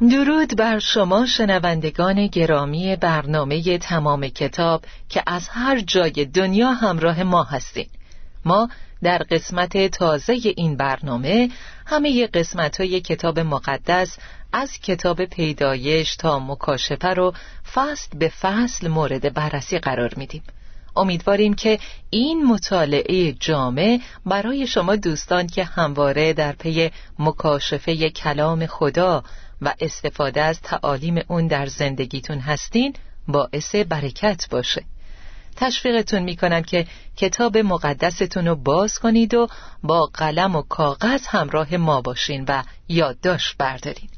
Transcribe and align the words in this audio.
درود 0.00 0.56
بر 0.56 0.78
شما 0.78 1.26
شنوندگان 1.26 2.26
گرامی 2.26 2.96
برنامه 2.96 3.78
تمام 3.78 4.28
کتاب 4.28 4.84
که 5.08 5.22
از 5.26 5.48
هر 5.48 5.80
جای 5.80 6.24
دنیا 6.24 6.72
همراه 6.72 7.22
ما 7.22 7.42
هستین. 7.42 7.86
ما 8.44 8.68
در 9.02 9.18
قسمت 9.18 9.86
تازه 9.86 10.32
این 10.56 10.76
برنامه 10.76 11.50
همه 11.86 12.26
قسمت 12.26 12.80
های 12.80 13.00
کتاب 13.00 13.38
مقدس 13.38 14.18
از 14.52 14.78
کتاب 14.80 15.24
پیدایش 15.24 16.16
تا 16.16 16.38
مکاشفه 16.38 17.08
رو 17.08 17.34
فصل 17.74 18.18
به 18.18 18.28
فصل 18.28 18.88
مورد 18.88 19.34
بررسی 19.34 19.78
قرار 19.78 20.14
میدیم. 20.16 20.42
امیدواریم 20.96 21.54
که 21.54 21.78
این 22.10 22.44
مطالعه 22.44 23.32
جامع 23.32 24.00
برای 24.26 24.66
شما 24.66 24.96
دوستان 24.96 25.46
که 25.46 25.64
همواره 25.64 26.32
در 26.32 26.52
پی 26.52 26.90
مکاشفه 27.18 28.10
کلام 28.10 28.66
خدا 28.66 29.24
و 29.62 29.74
استفاده 29.80 30.42
از 30.42 30.60
تعالیم 30.60 31.20
اون 31.28 31.46
در 31.46 31.66
زندگیتون 31.66 32.38
هستین 32.38 32.94
باعث 33.28 33.74
برکت 33.74 34.48
باشه. 34.50 34.84
تشویقتون 35.56 36.22
می‌کنم 36.22 36.62
که 36.62 36.86
کتاب 37.16 37.58
مقدستون 37.58 38.46
رو 38.46 38.56
باز 38.56 38.98
کنید 38.98 39.34
و 39.34 39.48
با 39.82 40.10
قلم 40.14 40.56
و 40.56 40.62
کاغذ 40.62 41.26
همراه 41.26 41.76
ما 41.76 42.00
باشین 42.00 42.44
و 42.48 42.62
یادداشت 42.88 43.56
بردارین. 43.58 44.08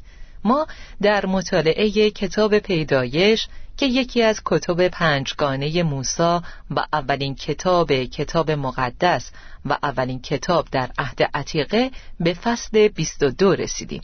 ما 0.43 0.67
در 1.01 1.25
مطالعه 1.25 2.11
کتاب 2.11 2.59
پیدایش 2.59 3.47
که 3.77 3.85
یکی 3.85 4.23
از 4.23 4.41
کتب 4.45 4.87
پنجگانه 4.87 5.83
موسا 5.83 6.43
و 6.71 6.85
اولین 6.93 7.35
کتاب 7.35 7.93
کتاب 7.93 8.51
مقدس 8.51 9.31
و 9.65 9.77
اولین 9.83 10.21
کتاب 10.21 10.67
در 10.71 10.89
عهد 10.97 11.23
عتیقه 11.33 11.91
به 12.19 12.33
فصل 12.33 12.87
22 12.87 13.55
رسیدیم. 13.55 14.01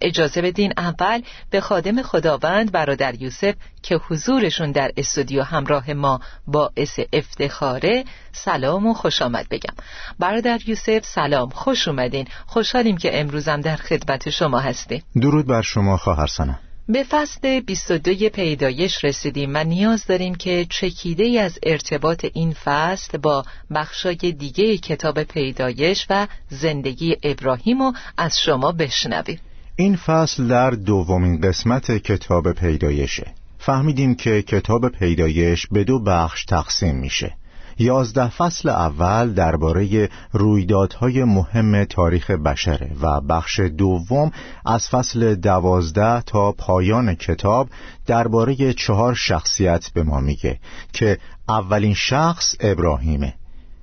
اجازه 0.00 0.42
بدین 0.42 0.72
اول 0.76 1.22
به 1.50 1.60
خادم 1.60 2.02
خداوند 2.02 2.72
برادر 2.72 3.22
یوسف 3.22 3.54
که 3.82 3.96
حضورشون 4.08 4.72
در 4.72 4.90
استودیو 4.96 5.42
همراه 5.42 5.92
ما 5.92 6.20
باعث 6.46 7.00
افتخاره 7.12 8.04
سلام 8.32 8.86
و 8.86 8.94
خوش 8.94 9.22
آمد 9.22 9.48
بگم. 9.50 9.74
برادر 10.18 10.60
یوسف 10.66 11.04
سلام 11.04 11.48
خوش 11.48 11.88
اومدین. 11.88 12.28
خوشحالیم 12.46 12.96
که 12.96 13.20
امروزم 13.20 13.60
در 13.60 13.76
خدمت 13.76 14.30
شما 14.30 14.58
هستیم. 14.58 15.02
درود 15.20 15.46
بر 15.46 15.62
شما 15.62 15.96
خواهر 15.96 16.26
سنم 16.26 16.58
به 16.88 17.04
فصل 17.10 17.60
22 17.60 18.28
پیدایش 18.28 19.04
رسیدیم 19.04 19.50
و 19.54 19.64
نیاز 19.64 20.06
داریم 20.06 20.34
که 20.34 20.66
چکیده 20.70 21.40
از 21.40 21.58
ارتباط 21.62 22.26
این 22.34 22.52
فصل 22.64 23.18
با 23.18 23.44
بخشای 23.74 24.14
دیگه 24.14 24.78
کتاب 24.78 25.22
پیدایش 25.22 26.06
و 26.10 26.26
زندگی 26.48 27.16
ابراهیم 27.22 27.82
رو 27.82 27.92
از 28.18 28.38
شما 28.38 28.72
بشنویم. 28.72 29.40
این 29.78 29.96
فصل 29.96 30.48
در 30.48 30.70
دومین 30.70 31.40
قسمت 31.40 31.90
کتاب 31.90 32.52
پیدایشه. 32.52 33.34
فهمیدیم 33.58 34.14
که 34.14 34.42
کتاب 34.42 34.88
پیدایش 34.88 35.66
به 35.66 35.84
دو 35.84 35.98
بخش 35.98 36.44
تقسیم 36.44 36.96
میشه. 36.96 37.36
یازده 37.78 38.28
فصل 38.28 38.68
اول 38.68 39.32
درباره 39.32 40.08
رویدادهای 40.32 41.24
مهم 41.24 41.84
تاریخ 41.84 42.30
بشره 42.30 42.90
و 43.00 43.20
بخش 43.20 43.60
دوم 43.60 44.32
از 44.66 44.88
فصل 44.88 45.34
دوازده 45.34 46.22
تا 46.22 46.52
پایان 46.52 47.14
کتاب 47.14 47.68
درباره 48.06 48.72
چهار 48.72 49.14
شخصیت 49.14 49.90
به 49.94 50.02
ما 50.02 50.20
میگه 50.20 50.58
که 50.92 51.18
اولین 51.48 51.94
شخص 51.94 52.54
ابراهیمه. 52.60 53.34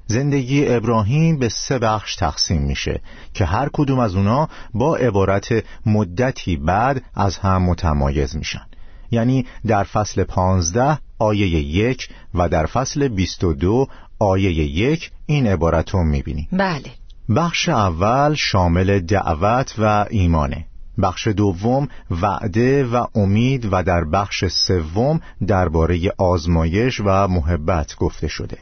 زندگی 0.07 0.67
ابراهیم 0.67 1.39
به 1.39 1.49
سه 1.49 1.79
بخش 1.79 2.15
تقسیم 2.15 2.61
میشه 2.61 3.01
که 3.33 3.45
هر 3.45 3.69
کدوم 3.73 3.99
از 3.99 4.15
اونا 4.15 4.49
با 4.73 4.95
عبارت 4.95 5.63
مدتی 5.85 6.57
بعد 6.57 7.03
از 7.15 7.37
هم 7.37 7.61
متمایز 7.63 8.35
میشن. 8.35 8.65
یعنی 9.11 9.45
در 9.67 9.83
فصل 9.83 10.23
پانزده 10.23 10.97
آیه 11.19 11.47
یک 11.47 12.09
و 12.33 12.49
در 12.49 12.65
فصل 12.65 13.07
بیست 13.07 13.43
و 13.43 13.53
دو 13.53 13.87
آیه 14.19 14.51
یک 14.51 15.11
این 15.25 15.47
عبارت 15.47 15.89
رو 15.89 16.03
می‌بینیم. 16.03 16.47
بله. 16.51 16.91
بخش 17.35 17.69
اول 17.69 18.33
شامل 18.33 18.99
دعوت 18.99 19.75
و 19.77 20.05
ایمانه. 20.09 20.65
بخش 21.01 21.27
دوم 21.27 21.87
وعده 22.21 22.85
و 22.85 23.05
امید 23.15 23.69
و 23.71 23.83
در 23.83 24.03
بخش 24.03 24.45
سوم 24.45 25.21
درباره 25.47 26.11
آزمایش 26.17 27.01
و 27.05 27.27
محبت 27.27 27.95
گفته 27.95 28.27
شده. 28.27 28.57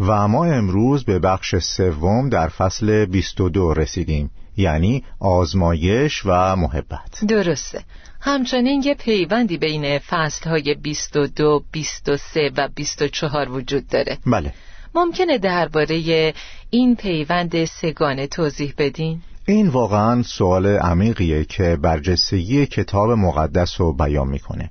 و 0.00 0.28
ما 0.28 0.44
امروز 0.44 1.04
به 1.04 1.18
بخش 1.18 1.54
سوم 1.56 2.28
در 2.28 2.48
فصل 2.48 3.04
22 3.04 3.74
رسیدیم 3.74 4.30
یعنی 4.56 5.04
آزمایش 5.20 6.22
و 6.26 6.56
محبت. 6.56 7.24
درسته. 7.28 7.84
همچنین 8.20 8.82
یه 8.82 8.94
پیوندی 8.94 9.58
بین 9.58 9.98
فصل 9.98 10.50
های 10.50 10.74
22, 10.74 11.62
23 11.72 12.50
و 12.56 12.68
24 12.74 13.50
وجود 13.50 13.86
داره. 13.86 14.18
بله. 14.26 14.54
ممکنه 14.94 15.38
درباره 15.38 16.34
این 16.70 16.96
پیوند 16.96 17.64
سگانه 17.64 18.26
توضیح 18.26 18.74
بدین؟ 18.78 19.22
این 19.46 19.68
واقعا 19.68 20.22
سوال 20.22 20.66
عمیقیه 20.66 21.44
که 21.44 21.76
برجستگی 21.82 22.66
کتاب 22.66 23.10
مقدس 23.10 23.80
رو 23.80 23.92
بیان 23.92 24.28
می‌کنه. 24.28 24.70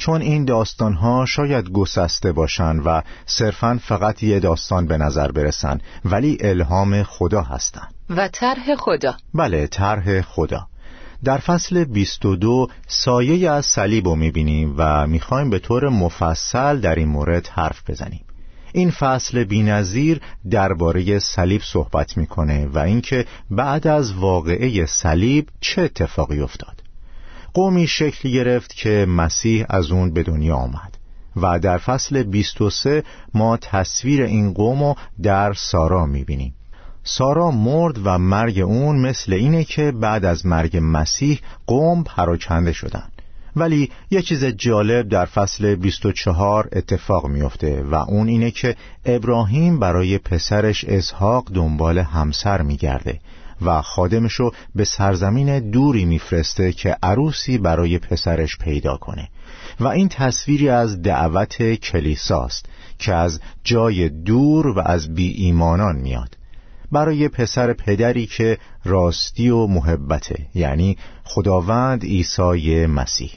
چون 0.00 0.22
این 0.22 0.44
داستانها 0.44 1.26
شاید 1.26 1.70
گسسته 1.70 2.32
باشن 2.32 2.76
و 2.76 3.02
صرفا 3.26 3.80
فقط 3.82 4.22
یه 4.22 4.40
داستان 4.40 4.86
به 4.86 4.98
نظر 4.98 5.32
برسن 5.32 5.80
ولی 6.04 6.38
الهام 6.40 7.02
خدا 7.02 7.42
هستن. 7.42 7.88
و 8.10 8.28
طرح 8.28 8.74
خدا. 8.74 9.14
بله 9.34 9.66
طرح 9.66 10.20
خدا. 10.20 10.66
در 11.24 11.38
فصل 11.38 11.84
22 11.84 12.68
سایه 12.88 13.50
از 13.50 13.66
صلیب 13.66 14.08
رو 14.08 14.14
می‌بینیم 14.14 14.74
و 14.76 15.06
می‌خوایم 15.06 15.50
به 15.50 15.58
طور 15.58 15.88
مفصل 15.88 16.80
در 16.80 16.94
این 16.94 17.08
مورد 17.08 17.48
حرف 17.48 17.90
بزنیم. 17.90 18.24
این 18.72 18.90
فصل 18.90 19.44
بینظیر 19.44 20.20
درباره 20.50 21.18
صلیب 21.18 21.62
صحبت 21.64 22.16
می‌کنه 22.16 22.66
و 22.66 22.78
اینکه 22.78 23.26
بعد 23.50 23.86
از 23.86 24.12
واقعه 24.12 24.86
صلیب 24.86 25.48
چه 25.60 25.82
اتفاقی 25.82 26.40
افتاد. 26.40 26.79
قومی 27.54 27.86
شکل 27.86 28.30
گرفت 28.30 28.76
که 28.76 29.06
مسیح 29.08 29.64
از 29.68 29.90
اون 29.90 30.12
به 30.12 30.22
دنیا 30.22 30.56
آمد. 30.56 30.96
و 31.36 31.58
در 31.58 31.78
فصل 31.78 32.22
23 32.22 33.04
ما 33.34 33.56
تصویر 33.56 34.22
این 34.22 34.52
قوم 34.52 34.94
در 35.22 35.52
سارا 35.52 36.06
می‌بینیم. 36.06 36.54
سارا 37.02 37.50
مرد 37.50 37.98
و 38.04 38.18
مرگ 38.18 38.58
اون 38.58 39.00
مثل 39.00 39.32
اینه 39.32 39.64
که 39.64 39.92
بعد 39.92 40.24
از 40.24 40.46
مرگ 40.46 40.78
مسیح 40.82 41.40
قوم 41.66 42.02
پراکنده 42.02 42.72
شدن. 42.72 43.08
ولی 43.56 43.90
یه 44.10 44.22
چیز 44.22 44.44
جالب 44.44 45.08
در 45.08 45.24
فصل 45.24 45.74
24 45.74 46.68
اتفاق 46.72 47.26
میفته 47.26 47.82
و 47.82 47.94
اون 47.94 48.28
اینه 48.28 48.50
که 48.50 48.76
ابراهیم 49.04 49.78
برای 49.78 50.18
پسرش 50.18 50.84
اسحاق 50.84 51.50
دنبال 51.54 51.98
همسر 51.98 52.62
میگرده. 52.62 53.20
و 53.62 53.82
خادمشو 53.82 54.50
به 54.74 54.84
سرزمین 54.84 55.70
دوری 55.70 56.04
میفرسته 56.04 56.72
که 56.72 56.96
عروسی 57.02 57.58
برای 57.58 57.98
پسرش 57.98 58.58
پیدا 58.58 58.96
کنه. 58.96 59.28
و 59.80 59.86
این 59.86 60.08
تصویری 60.08 60.68
از 60.68 61.02
دعوت 61.02 61.74
کلیساست 61.74 62.66
که 62.98 63.14
از 63.14 63.40
جای 63.64 64.08
دور 64.08 64.66
و 64.66 64.82
از 64.84 65.14
بی 65.14 65.28
ایمانان 65.28 65.96
میاد. 65.96 66.36
برای 66.92 67.28
پسر 67.28 67.72
پدری 67.72 68.26
که 68.26 68.58
راستی 68.84 69.48
و 69.48 69.66
محبته 69.66 70.46
یعنی 70.54 70.96
خداوند 71.24 72.04
عیسی 72.04 72.86
مسیح. 72.86 73.32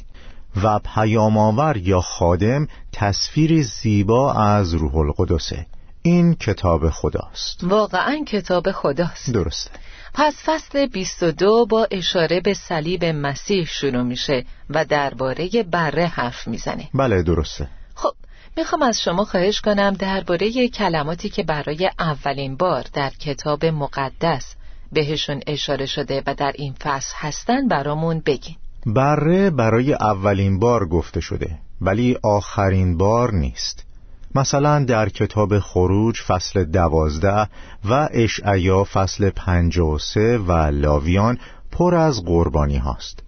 و 0.64 0.80
پیامآور 0.80 1.78
یا 1.78 2.02
خادم 2.02 2.68
تصویری 2.92 3.64
زیبا 3.64 4.34
از 4.34 4.74
روح 4.74 4.96
القدسه. 4.96 5.66
این 6.02 6.36
کتاب 6.36 6.90
خداست. 6.90 7.64
واقعا 7.64 8.24
کتاب 8.28 8.72
خداست. 8.72 9.30
درسته. 9.30 9.72
پس 10.14 10.36
فصل 10.46 10.86
22 10.86 11.66
با 11.66 11.88
اشاره 11.92 12.42
به 12.42 12.54
صلیب 12.54 13.06
مسیح 13.06 13.66
شروع 13.66 14.04
میشه 14.04 14.46
و 14.70 14.86
درباره 14.86 15.50
بره 15.72 16.06
حرف 16.06 16.48
می‌زنه. 16.48 16.90
بله 16.94 17.24
درسته. 17.24 17.68
خب 17.96 18.14
می‌خوام 18.58 18.82
از 18.82 19.02
شما 19.02 19.26
خواهش 19.26 19.62
کنم 19.62 19.94
درباره 19.94 20.68
کلماتی 20.68 21.30
که 21.30 21.44
برای 21.44 21.90
اولین 22.00 22.56
بار 22.56 22.86
در 22.94 23.10
کتاب 23.10 23.66
مقدس 23.66 24.56
بهشون 24.92 25.42
اشاره 25.48 25.86
شده 25.86 26.24
و 26.28 26.36
در 26.36 26.52
این 26.56 26.74
فصل 26.74 27.14
هستن 27.18 27.68
برامون 27.68 28.20
بگین. 28.26 28.56
بره 28.86 29.50
برای 29.50 29.94
اولین 29.94 30.60
بار 30.60 30.88
گفته 30.88 31.22
شده 31.22 31.58
ولی 31.82 32.18
آخرین 32.24 32.98
بار 32.98 33.34
نیست. 33.34 33.86
مثلا 34.36 34.84
در 34.84 35.10
کتاب 35.10 35.60
خروج 35.60 36.22
فصل 36.22 36.64
دوازده 36.64 37.48
و 37.90 38.10
اشعیا 38.12 38.84
فصل 38.84 39.30
پنج 39.30 39.78
و 39.78 39.98
سه 39.98 40.38
و 40.38 40.52
لاویان 40.52 41.38
پر 41.72 41.96
از 41.96 42.26
قربانی 42.26 42.78
هاست 42.78 43.20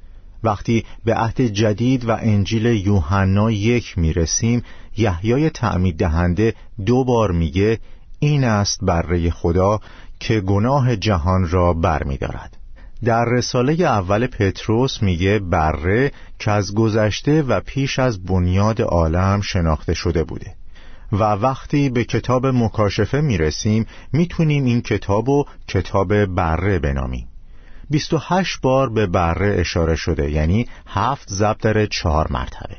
وقتی 0.43 0.85
به 1.05 1.15
عهد 1.15 1.41
جدید 1.41 2.09
و 2.09 2.17
انجیل 2.19 2.65
یوحنا 2.65 3.51
یک 3.51 3.97
می‌رسیم 3.97 4.63
یحیای 4.97 5.49
تعمید 5.49 5.97
دهنده 5.97 6.53
دو 6.85 7.03
بار 7.03 7.31
میگه 7.31 7.79
این 8.19 8.43
است 8.43 8.79
بره 8.81 9.29
خدا 9.29 9.79
که 10.19 10.39
گناه 10.39 10.95
جهان 10.95 11.49
را 11.49 11.73
بر 11.73 12.03
می 12.03 12.17
دارد. 12.17 12.57
در 13.03 13.25
رساله 13.25 13.73
اول 13.73 14.27
پتروس 14.27 15.03
میگه 15.03 15.39
بره 15.39 16.11
که 16.39 16.51
از 16.51 16.73
گذشته 16.75 17.41
و 17.41 17.59
پیش 17.59 17.99
از 17.99 18.23
بنیاد 18.23 18.81
عالم 18.81 19.41
شناخته 19.41 19.93
شده 19.93 20.23
بوده 20.23 20.55
و 21.11 21.23
وقتی 21.23 21.89
به 21.89 22.03
کتاب 22.03 22.45
مکاشفه 22.45 23.21
می‌رسیم 23.21 23.85
می‌تونیم 24.13 24.65
این 24.65 24.81
کتاب 24.81 25.29
و 25.29 25.45
کتاب 25.67 26.25
بره 26.25 26.79
بنامیم. 26.79 27.27
28 27.89 28.61
بار 28.61 28.89
به 28.89 29.07
بره 29.07 29.59
اشاره 29.59 29.95
شده 29.95 30.31
یعنی 30.31 30.67
هفت 30.87 31.29
ضرب 31.29 31.57
در 31.57 31.85
چهار 31.85 32.27
مرتبه. 32.29 32.77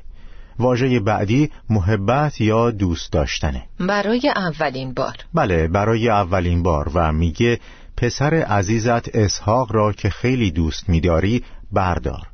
واژه 0.59 1.01
بعدی 1.01 1.51
محبت 1.71 2.41
یا 2.41 2.71
دوست 2.71 3.13
داشتنه. 3.13 3.63
برای 3.81 4.33
اولین 4.37 4.95
بار. 4.95 5.15
بله 5.35 5.69
برای 5.69 6.09
اولین 6.09 6.63
بار 6.63 6.91
و 6.95 7.13
میگه 7.13 7.61
پسر 7.97 8.35
عزیزت 8.35 9.17
اسحاق 9.17 9.73
را 9.73 9.93
که 9.93 10.11
خیلی 10.11 10.51
دوست 10.51 10.89
میداری 10.89 11.45
بردار. 11.73 12.27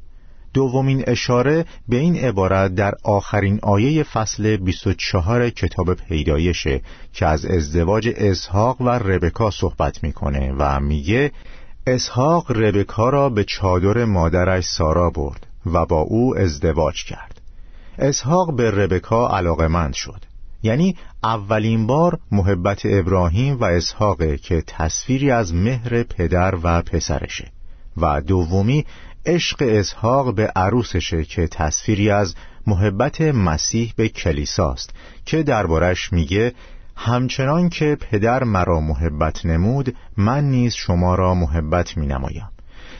دومین 0.54 1.04
اشاره 1.06 1.64
به 1.88 1.96
این 1.96 2.16
عبارت 2.16 2.74
در 2.74 2.94
آخرین 3.02 3.58
آیه 3.62 4.02
فصل 4.02 4.56
24 4.56 5.50
کتاب 5.50 5.94
پیدایشه 5.94 6.80
که 7.12 7.26
از 7.26 7.46
ازدواج 7.46 8.08
اسحاق 8.16 8.80
و 8.80 8.88
ربکا 8.88 9.50
صحبت 9.50 10.02
می‌کنه 10.02 10.52
و 10.58 10.80
میگه 10.80 11.32
اسحاق 11.86 12.50
ربکا 12.50 13.08
را 13.08 13.28
به 13.28 13.44
چادر 13.44 14.04
مادرش 14.04 14.64
سارا 14.64 15.10
برد 15.10 15.46
و 15.66 15.86
با 15.86 16.00
او 16.00 16.38
ازدواج 16.38 17.04
کرد. 17.04 17.40
اسحاق 17.98 18.56
به 18.56 18.70
ربکا 18.70 19.28
علاقمند 19.28 19.94
شد. 19.94 20.24
یعنی 20.62 20.96
اولین 21.24 21.86
بار 21.86 22.18
محبت 22.32 22.80
ابراهیم 22.84 23.60
و 23.60 23.64
اسحاق 23.64 24.34
که 24.36 24.62
تصویری 24.66 25.30
از 25.30 25.54
مهر 25.54 26.02
پدر 26.02 26.54
و 26.62 26.82
پسرشه 26.82 27.52
و 27.96 28.20
دومی 28.20 28.84
عشق 29.26 29.56
اسحاق 29.68 30.34
به 30.34 30.52
عروسشه 30.56 31.24
که 31.24 31.46
تصویری 31.46 32.10
از 32.10 32.34
محبت 32.66 33.20
مسیح 33.20 33.92
به 33.96 34.08
کلیساست 34.08 34.94
که 35.24 35.42
دربارش 35.42 36.12
میگه 36.12 36.52
همچنان 36.96 37.68
که 37.68 37.96
پدر 38.10 38.44
مرا 38.44 38.80
محبت 38.80 39.46
نمود 39.46 39.96
من 40.16 40.44
نیز 40.44 40.74
شما 40.74 41.14
را 41.14 41.34
محبت 41.34 41.96
می 41.96 42.06
نمایم 42.06 42.48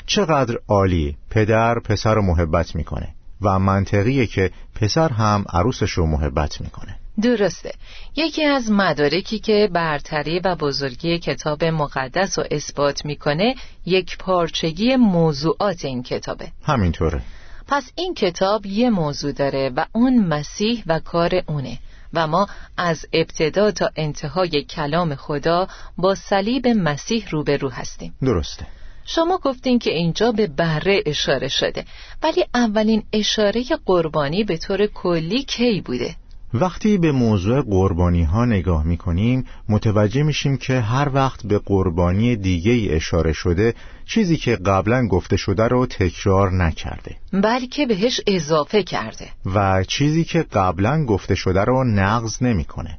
چقدر 0.06 0.58
عالی 0.68 1.16
پدر 1.30 1.78
پسر 1.78 2.14
رو 2.14 2.22
محبت 2.22 2.76
می‌کنه 2.76 3.08
و 3.42 3.58
منطقیه 3.58 4.26
که 4.26 4.50
پسر 4.74 5.08
هم 5.08 5.44
عروسش 5.52 5.90
رو 5.90 6.06
محبت 6.06 6.60
می‌کنه. 6.60 6.98
درسته. 7.22 7.72
یکی 8.16 8.44
از 8.44 8.70
مدارکی 8.70 9.38
که 9.38 9.68
برتری 9.72 10.38
و 10.38 10.54
بزرگی 10.54 11.18
کتاب 11.18 11.64
مقدس 11.64 12.38
رو 12.38 12.44
اثبات 12.50 13.04
می‌کنه 13.04 13.54
یک 13.86 14.18
پارچگی 14.18 14.96
موضوعات 14.96 15.84
این 15.84 16.02
کتابه. 16.02 16.48
همینطوره. 16.62 17.22
پس 17.68 17.92
این 17.94 18.14
کتاب 18.14 18.66
یه 18.66 18.90
موضوع 18.90 19.32
داره 19.32 19.70
و 19.76 19.84
اون 19.92 20.18
مسیح 20.18 20.82
و 20.86 21.00
کار 21.00 21.42
اونه 21.46 21.78
و 22.14 22.26
ما 22.26 22.46
از 22.76 23.06
ابتدا 23.12 23.70
تا 23.70 23.90
انتهای 23.96 24.62
کلام 24.62 25.14
خدا 25.14 25.68
با 25.98 26.14
صلیب 26.14 26.68
مسیح 26.68 27.28
روبرو 27.30 27.68
هستیم. 27.68 28.14
درسته. 28.22 28.66
شما 29.04 29.38
گفتین 29.38 29.78
که 29.78 29.90
اینجا 29.90 30.32
به 30.32 30.46
بره 30.46 31.02
اشاره 31.06 31.48
شده 31.48 31.84
ولی 32.22 32.44
اولین 32.54 33.02
اشاره 33.12 33.64
قربانی 33.86 34.44
به 34.44 34.56
طور 34.56 34.86
کلی 34.86 35.42
کی 35.42 35.80
بوده؟ 35.80 36.16
وقتی 36.54 36.98
به 36.98 37.12
موضوع 37.12 37.60
قربانی 37.60 38.22
ها 38.22 38.44
نگاه 38.44 38.84
می 38.84 38.96
کنیم 38.96 39.44
متوجه 39.68 40.22
میشیم 40.22 40.56
که 40.56 40.80
هر 40.80 41.10
وقت 41.14 41.46
به 41.46 41.58
قربانی 41.58 42.36
دیگه 42.36 42.72
ای 42.72 42.90
اشاره 42.90 43.32
شده 43.32 43.74
چیزی 44.06 44.36
که 44.36 44.56
قبلا 44.56 45.06
گفته 45.06 45.36
شده 45.36 45.68
رو 45.68 45.86
تکرار 45.86 46.52
نکرده. 46.52 47.16
بلکه 47.32 47.86
بهش 47.86 48.20
اضافه 48.26 48.82
کرده. 48.82 49.28
و 49.54 49.84
چیزی 49.84 50.24
که 50.24 50.42
قبلا 50.42 51.04
گفته 51.04 51.34
شده 51.34 51.64
رو 51.64 51.84
نقض 51.84 52.42
نمی‌کنه. 52.42 52.98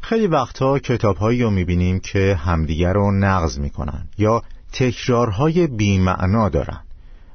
خیلی 0.00 0.26
وقتها 0.26 0.78
کتابهایی 0.78 1.42
رو 1.42 1.50
می‌بینیم 1.50 2.00
که 2.00 2.34
همدیگر 2.44 2.92
رو 2.92 3.10
نقض 3.12 3.58
می‌کنن 3.58 4.08
یا 4.18 4.42
تکرارهای 4.72 5.66
بیمعنا 5.66 6.48
دارن. 6.48 6.80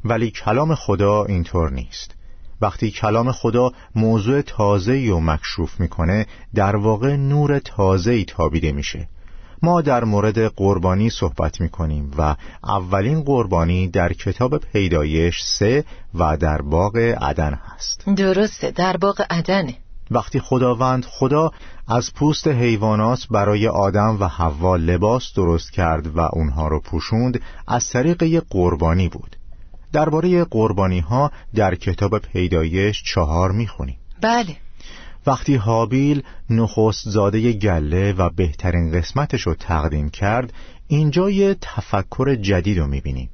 ولی 0.06 0.32
کلام 0.32 0.76
خدا 0.76 1.26
اینطور 1.26 1.72
نیست. 1.72 2.16
وقتی 2.62 2.92
کلام 2.92 3.32
خدا 3.32 3.72
موضوع 3.96 4.42
تازه 4.42 5.12
و 5.12 5.20
مکشوف 5.20 5.80
می‌کنه 5.80 6.26
در 6.56 6.76
واقع 6.76 7.16
نور 7.16 7.60
تازه 7.60 8.24
تابیده 8.24 8.72
میشه. 8.72 9.08
ما 9.64 9.82
در 9.82 10.04
مورد 10.04 10.48
قربانی 10.48 11.10
صحبت 11.10 11.62
می‌کنیم 11.62 12.12
و 12.18 12.36
اولین 12.64 13.24
قربانی 13.24 13.88
در 13.88 14.14
کتاب 14.14 14.58
پیدایش 14.58 15.42
سه 15.44 15.86
و 16.14 16.38
در 16.38 16.62
باغ 16.62 16.98
عدن 16.98 17.54
هست. 17.54 18.06
درسته 18.16 18.72
در 18.72 18.98
باغ 18.98 19.22
عدنه. 19.30 19.76
وقتی 20.12 20.40
خداوند 20.40 21.06
خدا 21.06 21.52
از 21.88 22.14
پوست 22.14 22.48
حیوانات 22.48 23.28
برای 23.32 23.68
آدم 23.68 24.18
و 24.20 24.28
حوا 24.28 24.76
لباس 24.76 25.34
درست 25.36 25.72
کرد 25.72 26.18
و 26.18 26.20
اونها 26.20 26.68
رو 26.68 26.80
پوشوند 26.80 27.42
از 27.68 27.90
طریق 27.90 28.24
یک 28.24 28.44
قربانی 28.50 29.10
بود. 29.10 29.36
درباره 29.94 30.44
قربانی 30.44 31.00
ها 31.00 31.32
در 31.56 31.76
کتاب 31.76 32.20
پیدایش 32.20 33.04
چهار 33.04 33.52
می‌خونیم 33.52 33.98
بله 34.22 34.56
وقتی 35.26 35.56
حابیل 35.56 36.24
نخست 36.50 37.10
زاده 37.10 37.54
گله 37.54 38.14
و 38.14 38.30
بهترین 38.30 38.92
قسمتش 38.92 39.42
رو 39.42 39.54
تقدیم 39.54 40.10
کرد 40.10 40.54
اینجا 40.88 41.30
یه 41.30 41.56
تفکر 41.62 42.36
جدید 42.36 42.78
رو 42.78 42.88
می‌بینیم 42.88 43.30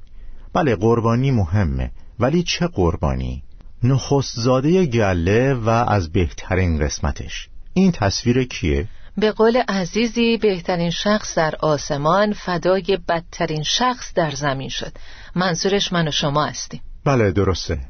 بله 0.52 0.76
قربانی 0.76 1.30
مهمه 1.30 1.90
ولی 2.18 2.42
چه 2.42 2.66
قربانی؟ 2.66 3.42
نخست 3.82 4.40
زاده 4.40 4.86
گله 4.86 5.54
و 5.54 5.68
از 5.68 6.12
بهترین 6.12 6.78
قسمتش 6.78 7.48
این 7.74 7.92
تصویر 7.92 8.44
کیه؟ 8.44 8.88
به 9.20 9.32
قول 9.32 9.56
عزیزی 9.68 10.36
بهترین 10.36 10.90
شخص 10.90 11.38
در 11.38 11.54
آسمان 11.60 12.32
فدای 12.32 12.98
بدترین 13.08 13.62
شخص 13.62 14.14
در 14.14 14.30
زمین 14.30 14.68
شد. 14.68 14.92
منظورش 15.34 15.92
من 15.92 16.08
و 16.08 16.10
شما 16.10 16.44
هستیم. 16.44 16.80
بله 17.04 17.30
درسته. 17.30 17.80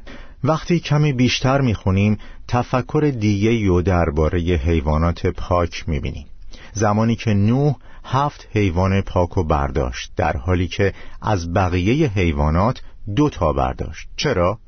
وقتی 0.43 0.79
کمی 0.79 1.13
بیشتر 1.13 1.61
می‌خونیم 1.61 2.17
تفکر 2.47 3.11
دیگه 3.19 3.53
یو 3.53 3.81
درباره 3.81 4.39
حیوانات 4.39 5.27
پاک 5.27 5.89
می‌بینیم. 5.89 6.25
زمانی 6.73 7.15
که 7.15 7.33
نوح 7.33 7.75
هفت 8.03 8.47
حیوان 8.51 9.01
پاک 9.01 9.37
و 9.37 9.43
برداشت 9.43 10.11
در 10.15 10.37
حالی 10.37 10.67
که 10.67 10.93
از 11.21 11.53
بقیه 11.53 12.07
حیوانات 12.07 12.81
دو 13.15 13.29
تا 13.29 13.53
برداشت. 13.53 14.07
چرا؟ 14.15 14.59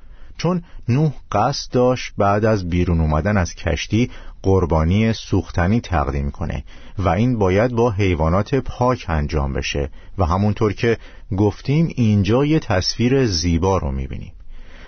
چون 0.42 0.64
نوح 0.90 1.12
قصد 1.32 1.72
داشت 1.72 2.14
بعد 2.18 2.46
از 2.46 2.70
بیرون 2.70 3.00
اومدن 3.00 3.38
از 3.38 3.56
کشتی 3.56 4.12
قربانی 4.44 5.14
سوختنی 5.14 5.82
تقدیم 5.82 6.32
کنه 6.32 6.64
و 6.98 7.10
این 7.10 7.38
باید 7.38 7.72
با 7.72 7.92
حیوانات 7.92 8.56
پاک 8.56 9.06
انجام 9.10 9.54
بشه 9.54 9.90
و 10.18 10.26
همونطور 10.26 10.74
که 10.74 10.98
گفتیم 11.38 11.90
اینجا 11.96 12.46
یه 12.46 12.60
تصویر 12.60 13.26
زیبا 13.26 13.78
رو 13.78 13.92
می‌بینیم 13.92 14.34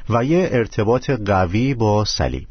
و 0.09 0.23
یه 0.23 0.49
ارتباط 0.51 1.09
قوی 1.09 1.73
با 1.73 2.05
صلیب. 2.05 2.47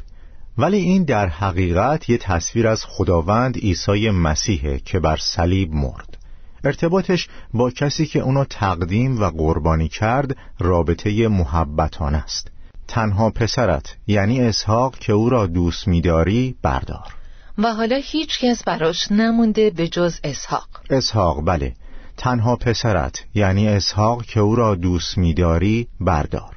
ولی 0.59 0.77
این 0.77 1.05
در 1.05 1.29
حقیقت 1.29 2.11
یه 2.11 2.19
تصویر 2.19 2.69
از 2.69 2.85
خداوند 2.85 3.57
عیسی 3.57 4.11
مسیحه 4.11 4.79
که 4.79 5.01
بر 5.01 5.17
صلیب 5.17 5.73
مرد. 5.73 6.19
ارتباطش 6.65 7.29
با 7.55 7.71
کسی 7.71 8.07
که 8.07 8.21
اونو 8.21 8.45
تقدیم 8.45 9.21
و 9.21 9.31
قربانی 9.31 9.89
کرد 9.89 10.37
رابطه 10.59 11.29
محبتان 11.29 12.15
است. 12.15 12.52
تنها 12.93 13.31
پسرت 13.31 13.97
یعنی 14.07 14.41
اسحاق 14.41 14.99
که 14.99 15.13
او 15.13 15.31
را 15.31 15.47
دوست 15.47 15.89
میداری 15.89 16.55
بردار. 16.63 17.15
و 17.59 17.75
حالا 17.75 18.01
هیچ 18.03 18.41
کس 18.41 18.65
براش 18.65 19.13
نمونده 19.13 19.71
به 19.71 19.89
جز 19.89 20.21
اسحاق. 20.25 20.69
اسحاق 20.91 21.45
بله. 21.45 21.75
تنها 22.17 22.57
پسرت 22.57 23.25
یعنی 23.35 23.69
اسحاق 23.69 24.25
که 24.25 24.41
او 24.41 24.57
را 24.57 24.75
دوست 24.75 25.19
میداری 25.19 25.89
بردار. 26.01 26.57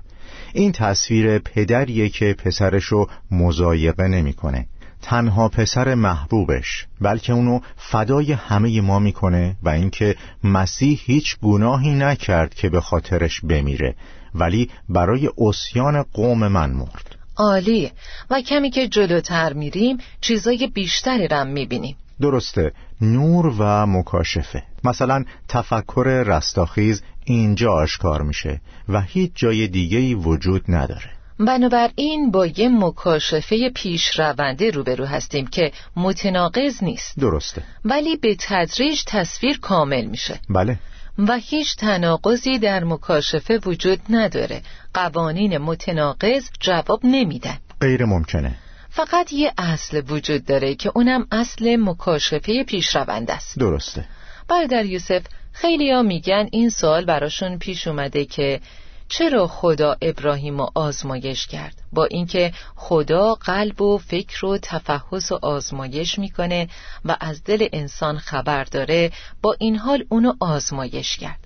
این 0.54 0.72
تصویر 0.72 1.40
پدریه 1.40 2.10
که 2.10 2.34
پسرش 2.34 2.84
رو 2.84 3.10
مزایقه 3.32 4.08
نمی‌کنه. 4.08 4.68
تنها 5.02 5.50
پسر 5.50 5.96
محبوبش 5.96 6.88
بلکه 7.02 7.34
اونو 7.34 7.60
فدای 7.78 8.32
همه 8.32 8.82
ما 8.82 9.00
می‌کنه 9.00 9.56
و 9.64 9.70
اینکه 9.70 10.16
مسیح 10.44 11.02
هیچ 11.04 11.40
گناهی 11.40 11.96
نکرد 11.96 12.54
که 12.54 12.70
به 12.70 12.82
خاطرش 12.82 13.42
بمیره. 13.42 13.96
ولی 14.36 14.70
برای 14.90 15.30
اسیان 15.38 16.04
قوم 16.04 16.48
من 16.48 16.70
مرد. 16.70 17.16
عالی. 17.38 17.92
و 18.30 18.42
کمی 18.42 18.70
که 18.70 18.88
جلوتر 18.88 19.54
میریم 19.54 19.98
چیزای 20.22 20.68
بیشتری 20.68 21.28
رم 21.28 21.48
می‌بینیم. 21.48 21.96
درسته. 22.22 22.72
نور 23.02 23.46
و 23.60 23.86
مکاشفه. 23.86 24.64
مثلا 24.84 25.24
تفکر 25.48 26.24
رستاخیز 26.28 27.02
اینجا 27.26 27.72
آشکار 27.72 28.22
میشه 28.22 28.62
و 28.90 29.02
هیچ 29.02 29.32
جای 29.36 29.68
دیگهی 29.68 30.14
وجود 30.14 30.64
نداره. 30.68 31.10
بنابراین 31.40 32.32
با 32.32 32.46
یه 32.46 32.70
مکاشفه 32.70 33.70
پیش 33.70 34.20
رونده 34.20 34.72
روبرو 34.72 35.06
هستیم 35.06 35.48
که 35.48 35.72
متناقض 35.96 36.84
نیست. 36.84 37.20
درسته. 37.20 37.64
ولی 37.86 38.16
به 38.16 38.36
تدریج 38.40 39.04
تصویر 39.08 39.60
کامل 39.60 40.06
میشه. 40.06 40.40
بله. 40.50 40.80
و 41.18 41.38
هیچ 41.38 41.76
تناقضی 41.76 42.60
در 42.60 42.84
مکاشفه 42.84 43.60
وجود 43.66 44.00
نداره. 44.10 44.62
قوانین 44.94 45.58
متناقض 45.58 46.50
جواب 46.60 47.00
نمیدن. 47.04 47.58
غیر 47.82 48.06
ممکنه. 48.06 48.56
فقط 48.90 49.34
یه 49.34 49.54
اصل 49.58 50.02
وجود 50.10 50.46
داره 50.46 50.76
که 50.76 50.92
اونم 50.96 51.28
اصل 51.32 51.76
مکاشفه 51.76 52.64
پیشرونده 52.64 53.34
است. 53.34 53.60
درسته. 53.60 54.06
برادر 54.48 54.86
یوسف 54.86 55.22
خیلی 55.52 55.92
ها 55.92 56.02
میگن 56.02 56.50
این 56.52 56.70
سوال 56.70 57.06
براشون 57.06 57.58
پیش 57.58 57.88
اومده 57.88 58.26
که 58.26 58.60
چرا 59.08 59.48
خدا 59.48 59.96
ابراهیم 60.02 60.58
رو 60.58 60.70
آزمایش 60.76 61.48
کرد؟ 61.48 61.82
با 61.94 62.06
اینکه 62.06 62.54
خدا 62.76 63.36
قلب 63.36 63.82
و 63.82 63.98
فکر 63.98 64.46
و 64.46 64.58
تفحص 64.58 65.32
و 65.32 65.40
آزمایش 65.42 66.20
می‌کنه 66.20 66.68
و 67.06 67.18
از 67.20 67.44
دل 67.44 67.68
انسان 67.74 68.18
خبر 68.18 68.64
داره 68.64 69.12
با 69.42 69.56
این 69.60 69.76
حال 69.76 70.06
اونو 70.10 70.34
آزمایش 70.40 71.18
کرد. 71.18 71.40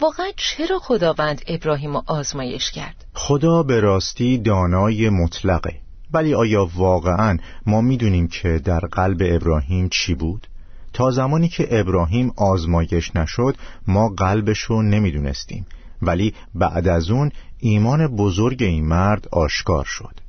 واقعا 0.00 0.26
چرا 0.36 0.78
خداوند 0.78 1.42
ابراهیم 1.46 1.94
رو 1.94 2.02
آزمایش 2.06 2.70
کرد؟ 2.70 3.04
خدا 3.14 3.62
به 3.62 3.80
راستی 3.80 4.38
دانای 4.38 5.08
مطلقه. 5.08 5.74
ولی 6.12 6.34
آیا 6.34 6.70
واقعا 6.74 7.38
ما 7.66 7.80
می‌دونیم 7.80 8.28
که 8.28 8.60
در 8.64 8.80
قلب 8.80 9.22
ابراهیم 9.24 9.88
چی 9.88 10.14
بود؟ 10.14 10.46
تا 10.92 11.10
زمانی 11.10 11.48
که 11.48 11.80
ابراهیم 11.80 12.32
آزمایش 12.36 13.16
نشد 13.16 13.56
ما 13.86 14.08
قلبش 14.08 14.58
رو 14.58 14.82
نمی‌دونستیم. 14.82 15.66
ولی 16.04 16.34
بعد 16.54 16.88
از 16.88 17.10
اون 17.10 17.30
ایمان 17.58 18.06
بزرگ 18.06 18.62
این 18.62 18.86
مرد 18.86 19.28
آشکار 19.32 19.84
شد. 19.84 20.20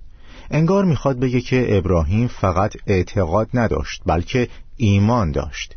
انگار 0.51 0.85
می‌خواد 0.85 1.19
بگه 1.19 1.41
که 1.41 1.77
ابراهیم 1.77 2.27
فقط 2.27 2.73
اعتقاد 2.87 3.49
نداشت 3.53 4.01
بلکه 4.05 4.47
ایمان 4.77 5.31
داشت. 5.31 5.75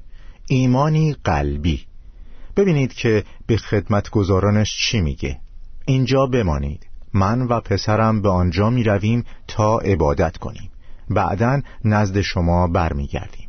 ایمانی 0.48 1.16
قلبی. 1.24 1.84
ببینید 2.56 2.92
که 2.92 3.24
به 3.46 3.56
خدمت 3.56 4.10
گذارانش 4.10 4.76
چی 4.78 5.00
میگه. 5.00 5.38
اینجا 5.86 6.26
بمانید. 6.26 6.86
من 7.14 7.42
و 7.42 7.60
پسرم 7.60 8.22
به 8.22 8.28
آنجا 8.28 8.70
می 8.70 8.84
رویم 8.84 9.24
تا 9.48 9.78
عبادت 9.78 10.36
کنیم. 10.36 10.70
بعدا 11.10 11.60
نزد 11.84 12.20
شما 12.20 12.66
برمیگردیم. 12.66 13.48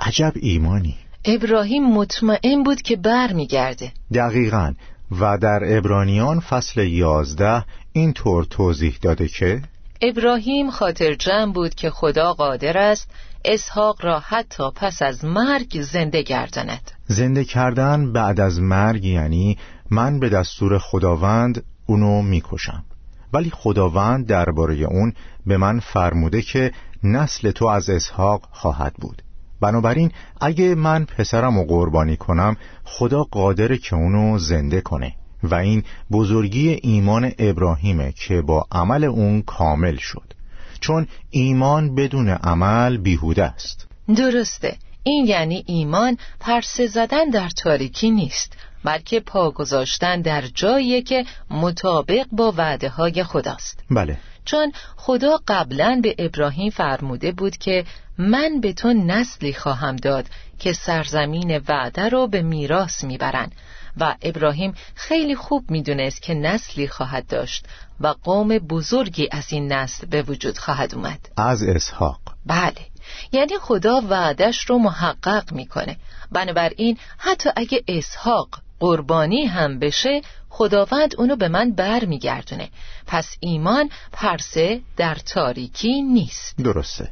عجب 0.00 0.32
ایمانی. 0.36 0.96
ابراهیم 1.24 1.94
مطمئن 1.94 2.62
بود 2.64 2.82
که 2.82 2.96
برمیگرده. 2.96 3.92
دقیقا. 4.14 4.74
و 5.10 5.38
در 5.38 5.78
ابرانیان 5.78 6.40
فصل 6.40 6.80
یازده 6.80 7.64
این 7.92 8.12
طور 8.12 8.44
توضیح 8.44 8.98
داده 9.02 9.28
که 9.28 9.62
ابراهیم 10.02 10.70
خاطر 10.70 11.14
جمع 11.14 11.52
بود 11.52 11.74
که 11.74 11.90
خدا 11.90 12.32
قادر 12.32 12.78
است 12.78 13.10
اسحاق 13.44 14.04
را 14.04 14.18
حتی 14.20 14.70
پس 14.76 15.02
از 15.02 15.24
مرگ 15.24 15.82
زنده 15.82 16.22
گرداند. 16.22 16.90
زنده 17.06 17.44
کردن 17.44 18.12
بعد 18.12 18.40
از 18.40 18.60
مرگ 18.60 19.04
یعنی 19.04 19.58
من 19.90 20.20
به 20.20 20.28
دستور 20.28 20.78
خداوند 20.78 21.64
اونو 21.86 22.22
می‌کشم. 22.22 22.84
ولی 23.32 23.50
خداوند 23.50 24.26
درباره 24.26 24.74
اون 24.74 25.12
به 25.46 25.56
من 25.56 25.80
فرموده 25.80 26.42
که 26.42 26.72
نسل 27.04 27.50
تو 27.50 27.66
از 27.66 27.90
اسحاق 27.90 28.48
خواهد 28.50 28.94
بود. 28.94 29.22
بنابراین 29.60 30.12
اگه 30.40 30.74
من 30.74 31.04
پسرم 31.04 31.58
رو 31.58 31.64
قربانی 31.64 32.16
کنم 32.16 32.56
خدا 32.84 33.22
قادره 33.22 33.78
که 33.78 33.96
اونو 33.96 34.38
زنده 34.38 34.80
کنه. 34.80 35.14
و 35.42 35.54
این 35.54 35.84
بزرگی 36.12 36.68
ایمان 36.82 37.32
ابراهیمه 37.38 38.12
که 38.12 38.42
با 38.42 38.66
عمل 38.72 39.04
اون 39.04 39.42
کامل 39.42 39.96
شد. 39.96 40.32
چون 40.80 41.06
ایمان 41.30 41.94
بدون 41.94 42.28
عمل 42.28 42.96
بیهوده 42.96 43.44
است. 43.44 43.86
درسته. 44.16 44.76
این 45.02 45.26
یعنی 45.26 45.64
ایمان 45.66 46.16
پرسه 46.40 46.86
زدن 46.86 47.30
در 47.30 47.48
تاریکی 47.48 48.10
نیست 48.10 48.56
بلکه 48.84 49.20
پا 49.20 49.50
گذاشتن 49.50 50.20
در 50.20 50.42
جایی 50.54 51.02
که 51.02 51.24
مطابق 51.50 52.26
با 52.32 52.54
وعده 52.56 52.88
های 52.88 53.24
خداست. 53.24 53.84
بله. 53.90 54.18
چون 54.44 54.72
خدا 54.96 55.40
قبلا 55.48 56.00
به 56.02 56.14
ابراهیم 56.18 56.70
فرموده 56.70 57.32
بود 57.32 57.56
که 57.56 57.84
من 58.18 58.60
به 58.60 58.72
تو 58.72 58.92
نسلی 58.92 59.52
خواهم 59.52 59.96
داد 59.96 60.26
که 60.58 60.72
سرزمین 60.72 61.60
وعده 61.68 62.08
رو 62.08 62.26
به 62.26 62.42
میراث 62.42 63.04
می‌برن 63.04 63.50
و 63.96 64.14
ابراهیم 64.22 64.74
خیلی 64.94 65.34
خوب 65.34 65.70
می‌دونست 65.70 66.22
که 66.22 66.34
نسلی 66.34 66.88
خواهد 66.88 67.26
داشت 67.26 67.66
و 68.00 68.06
قوم 68.06 68.48
بزرگی 68.48 69.28
از 69.30 69.52
این 69.52 69.72
نسل 69.72 70.06
به 70.06 70.22
وجود 70.22 70.58
خواهد 70.58 70.94
اومد. 70.94 71.28
از 71.36 71.62
اسحاق. 71.62 72.20
بله. 72.46 72.86
یعنی 73.32 73.58
خدا 73.60 74.00
وعدش 74.10 74.70
رو 74.70 74.78
محقق 74.78 75.52
می‌کنه. 75.52 75.96
بنابراین 76.32 76.98
حتی 77.18 77.50
اگه 77.56 77.82
اسحاق 77.88 78.48
قربانی 78.80 79.44
هم 79.44 79.78
بشه 79.78 80.22
خداوند 80.48 81.14
اونو 81.18 81.36
به 81.36 81.48
من 81.48 81.72
بر 81.72 82.04
میگردونه 82.04 82.68
پس 83.06 83.36
ایمان 83.40 83.90
پرسه 84.12 84.80
در 84.96 85.14
تاریکی 85.14 86.02
نیست. 86.02 86.56
درسته. 86.56 87.08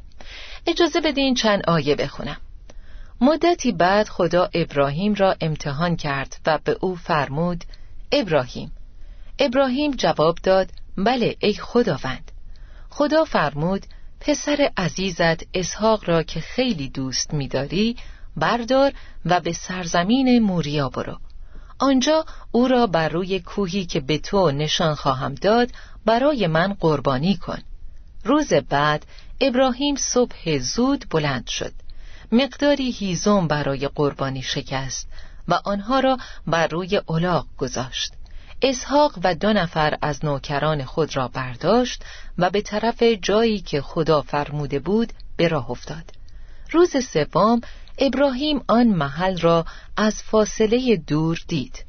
اجازه 0.66 1.00
بدین 1.00 1.34
چند 1.34 1.62
آیه 1.66 1.94
بخونم. 1.94 2.36
مدتی 3.20 3.72
بعد 3.72 4.08
خدا 4.08 4.48
ابراهیم 4.54 5.14
را 5.14 5.36
امتحان 5.40 5.96
کرد 5.96 6.36
و 6.46 6.58
به 6.64 6.76
او 6.80 6.96
فرمود 6.96 7.64
ابراهیم. 8.12 8.72
ابراهیم 9.38 9.90
جواب 9.90 10.38
داد 10.42 10.70
بله 10.96 11.36
ای 11.40 11.54
خداوند. 11.54 12.32
خدا 12.90 13.24
فرمود 13.24 13.86
پسر 14.20 14.70
عزیزت 14.76 15.46
اسحاق 15.54 16.08
را 16.08 16.22
که 16.22 16.40
خیلی 16.40 16.88
دوست 16.88 17.34
میداری 17.34 17.96
بردار 18.36 18.92
و 19.24 19.40
به 19.40 19.52
سرزمین 19.52 20.38
موریا 20.38 20.88
برو. 20.88 21.18
آنجا 21.78 22.24
او 22.52 22.68
را 22.68 22.86
بر 22.86 23.08
روی 23.08 23.40
کوهی 23.40 23.86
که 23.86 24.00
به 24.00 24.18
تو 24.18 24.50
نشان 24.50 24.94
خواهم 24.94 25.34
داد 25.34 25.70
برای 26.04 26.46
من 26.46 26.76
قربانی 26.80 27.36
کن. 27.36 27.58
روز 28.24 28.52
بعد 28.52 29.06
ابراهیم 29.40 29.96
صبح 29.96 30.58
زود 30.58 31.04
بلند 31.10 31.46
شد. 31.46 31.72
مقداری 32.32 32.90
هیزم 32.90 33.46
برای 33.46 33.88
قربانی 33.88 34.42
شکست 34.42 35.08
و 35.48 35.60
آنها 35.64 36.00
را 36.00 36.18
بر 36.46 36.66
روی 36.66 37.00
الاغ 37.08 37.46
گذاشت. 37.58 38.12
اسحاق 38.62 39.18
و 39.24 39.34
دو 39.34 39.52
نفر 39.52 39.98
از 40.02 40.24
نوکران 40.24 40.84
خود 40.84 41.16
را 41.16 41.28
برداشت 41.28 42.04
و 42.38 42.50
به 42.50 42.60
طرف 42.60 43.02
جایی 43.02 43.60
که 43.60 43.80
خدا 43.80 44.22
فرموده 44.22 44.78
بود 44.78 45.12
به 45.36 45.48
راه 45.48 45.70
افتاد. 45.70 46.04
روز 46.70 47.04
سوم 47.04 47.60
ابراهیم 47.98 48.64
آن 48.68 48.86
محل 48.86 49.38
را 49.38 49.64
از 49.96 50.22
فاصله 50.22 50.96
دور 50.96 51.38
دید. 51.48 51.84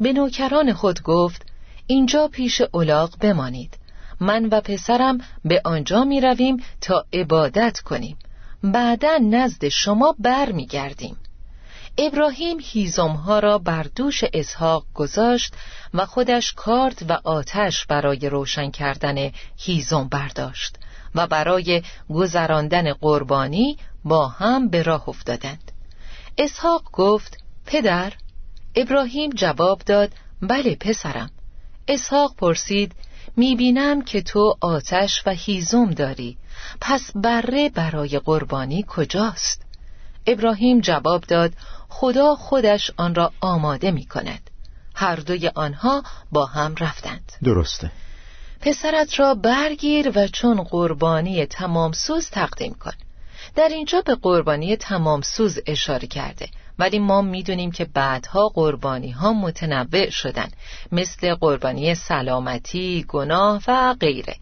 به 0.00 0.12
نوکران 0.12 0.72
خود 0.72 1.02
گفت 1.02 1.46
اینجا 1.86 2.28
پیش 2.28 2.62
الاغ 2.74 3.18
بمانید. 3.18 3.78
من 4.20 4.46
و 4.46 4.60
پسرم 4.60 5.18
به 5.44 5.60
آنجا 5.64 6.04
می 6.04 6.20
رویم 6.20 6.56
تا 6.80 7.04
عبادت 7.12 7.80
کنیم. 7.80 8.18
بعدا 8.62 9.18
نزد 9.30 9.68
شما 9.68 10.14
بر 10.18 10.52
می 10.52 10.66
گردیم. 10.66 11.16
ابراهیم 11.98 12.58
هیزمها 12.62 13.38
را 13.38 13.58
بر 13.58 13.86
دوش 13.96 14.24
اسحاق 14.32 14.84
گذاشت 14.94 15.54
و 15.94 16.06
خودش 16.06 16.52
کارد 16.52 17.10
و 17.10 17.18
آتش 17.24 17.86
برای 17.86 18.28
روشن 18.28 18.70
کردن 18.70 19.30
هیزم 19.56 20.08
برداشت 20.08 20.76
و 21.14 21.26
برای 21.26 21.82
گذراندن 22.08 22.92
قربانی 22.92 23.76
با 24.04 24.28
هم 24.28 24.68
به 24.68 24.82
راه 24.82 25.08
افتادند. 25.08 25.72
اسحاق 26.38 26.82
گفت 26.92 27.38
پدر. 27.66 28.12
ابراهیم 28.74 29.30
جواب 29.30 29.82
داد 29.86 30.12
بله 30.42 30.74
پسرم. 30.74 31.30
اسحاق 31.88 32.34
پرسید 32.36 32.92
می‌بینم 33.36 34.02
که 34.02 34.22
تو 34.22 34.56
آتش 34.60 35.22
و 35.26 35.30
هیزم 35.30 35.90
داری. 35.90 36.36
پس 36.80 37.10
بره 37.14 37.68
برای 37.68 38.18
قربانی 38.18 38.84
کجاست؟ 38.88 39.62
ابراهیم 40.26 40.80
جواب 40.80 41.24
داد 41.24 41.52
خدا 41.88 42.34
خودش 42.34 42.90
آن 42.96 43.14
را 43.14 43.32
آماده 43.40 43.90
می 43.90 44.06
کند 44.06 44.50
هر 44.94 45.16
دوی 45.16 45.48
آنها 45.48 46.02
با 46.32 46.46
هم 46.46 46.74
رفتند. 46.74 47.32
درسته. 47.44 47.92
پسرت 48.60 49.20
را 49.20 49.34
برگیر 49.34 50.12
و 50.14 50.28
چون 50.28 50.62
قربانی 50.62 51.46
تمام 51.46 51.92
سوز 51.92 52.30
تقدیم 52.30 52.74
کن. 52.74 52.92
در 53.56 53.68
اینجا 53.68 54.02
به 54.06 54.14
قربانی 54.14 54.76
تمام 54.76 55.20
سوز 55.20 55.58
اشاره 55.66 56.06
کرده 56.06 56.48
ولی 56.78 56.98
ما 56.98 57.22
می‌دونیم 57.22 57.70
که 57.70 57.84
بعدها 57.84 58.48
قربانی 58.48 59.10
ها 59.10 59.32
متنوع 59.32 60.10
شدن 60.10 60.48
مثل 60.92 61.34
قربانی 61.34 61.94
سلامتی، 61.94 63.04
گناه 63.08 63.62
و 63.68 63.94
غیره 64.00 64.36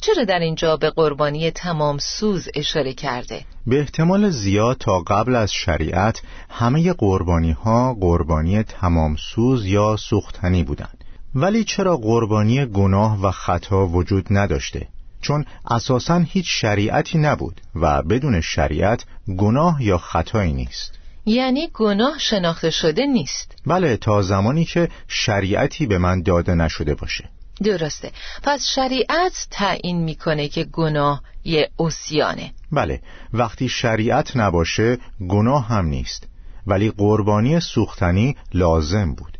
چرا 0.00 0.24
در 0.24 0.38
اینجا 0.38 0.76
به 0.76 0.90
قربانی 0.90 1.50
تمام 1.50 1.98
سوز 1.98 2.48
اشاره 2.54 2.92
کرده؟ 2.92 3.44
به 3.66 3.80
احتمال 3.80 4.30
زیاد 4.30 4.76
تا 4.76 5.00
قبل 5.00 5.34
از 5.34 5.52
شریعت 5.52 6.22
همه 6.50 6.92
قربانی 6.92 7.52
ها 7.52 7.94
قربانی 7.94 8.62
تمام 8.62 9.16
سوز 9.16 9.66
یا 9.66 9.96
سوختنی 9.96 10.64
بودند 10.64 11.04
ولی 11.34 11.64
چرا 11.64 11.96
قربانی 11.96 12.66
گناه 12.66 13.20
و 13.22 13.30
خطا 13.30 13.86
وجود 13.86 14.26
نداشته؟ 14.30 14.88
چون 15.22 15.44
اساسا 15.70 16.18
هیچ 16.18 16.46
شریعتی 16.48 17.18
نبود 17.18 17.60
و 17.74 18.02
بدون 18.02 18.40
شریعت 18.40 19.04
گناه 19.38 19.82
یا 19.82 19.98
خطایی 19.98 20.52
نیست. 20.52 20.98
یعنی 21.26 21.68
گناه 21.74 22.18
شناخته 22.18 22.70
شده 22.70 23.06
نیست. 23.06 23.54
بله 23.66 23.96
تا 23.96 24.22
زمانی 24.22 24.64
که 24.64 24.88
شریعتی 25.08 25.86
به 25.86 25.98
من 25.98 26.22
داده 26.22 26.54
نشده 26.54 26.94
باشه. 26.94 27.28
درسته. 27.62 28.10
پس 28.42 28.66
شریعت 28.66 29.46
تعیین 29.50 30.04
می‌کنه 30.04 30.48
که 30.48 30.64
گناه 30.64 31.22
یه 31.44 31.70
اسیانه. 31.78 32.52
بله 32.72 33.00
وقتی 33.32 33.68
شریعت 33.68 34.36
نباشه 34.36 34.98
گناه 35.28 35.68
هم 35.68 35.86
نیست. 35.86 36.26
ولی 36.66 36.90
قربانی 36.90 37.60
سوختنی 37.60 38.36
لازم 38.54 39.14
بود. 39.14 39.38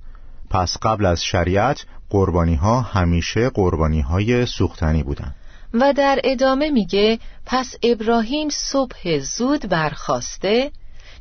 پس 0.51 0.77
قبل 0.83 1.07
از 1.07 1.25
شریعت 1.25 1.85
قربانی 2.11 2.55
ها 2.55 2.81
همیشه 2.81 3.49
قربانی 3.49 4.01
های 4.01 4.47
سوختنی 4.47 5.03
بودن. 5.03 5.35
و 5.75 5.93
در 5.93 6.21
ادامه 6.25 6.71
میگه 6.71 7.19
پس 7.47 7.75
ابراهیم 7.83 8.49
صبح 8.49 9.19
زود 9.19 9.69
برخواسته؟ 9.69 10.71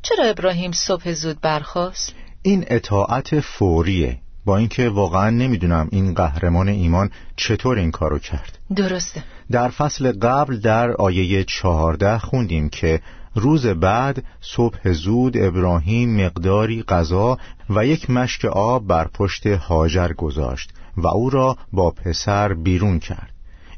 چرا 0.01 0.25
ابراهیم 0.25 0.71
صبح 0.71 1.11
زود 1.13 1.41
برخواست؟ 1.41 2.13
این 2.41 2.65
اطاعت 2.67 3.39
فوریه. 3.39 4.17
با 4.45 4.57
اینکه 4.57 4.89
واقعا 4.89 5.29
نمی‌دونم 5.29 5.89
این 5.91 6.13
قهرمان 6.13 6.67
ایمان 6.67 7.11
چطور 7.35 7.77
این 7.77 7.91
کارو 7.91 8.19
کرد. 8.19 8.59
درسته. 8.75 9.23
در 9.51 9.69
فصل 9.69 10.11
قبل 10.11 10.59
در 10.59 10.91
آیه 10.91 11.43
چهارده 11.43 12.17
خوندیم 12.17 12.69
که 12.69 13.01
روز 13.35 13.65
بعد 13.65 14.23
صبح 14.41 14.91
زود 14.91 15.37
ابراهیم 15.37 16.25
مقداری 16.25 16.83
غذا 16.83 17.37
و 17.69 17.85
یک 17.85 18.09
مشک 18.09 18.45
آب 18.45 18.87
بر 18.87 19.07
پشت 19.07 19.47
هاجر 19.47 20.13
گذاشت 20.13 20.73
و 20.97 21.07
او 21.07 21.29
را 21.29 21.57
با 21.73 21.91
پسر 21.91 22.53
بیرون 22.53 22.99
کرد. 22.99 23.30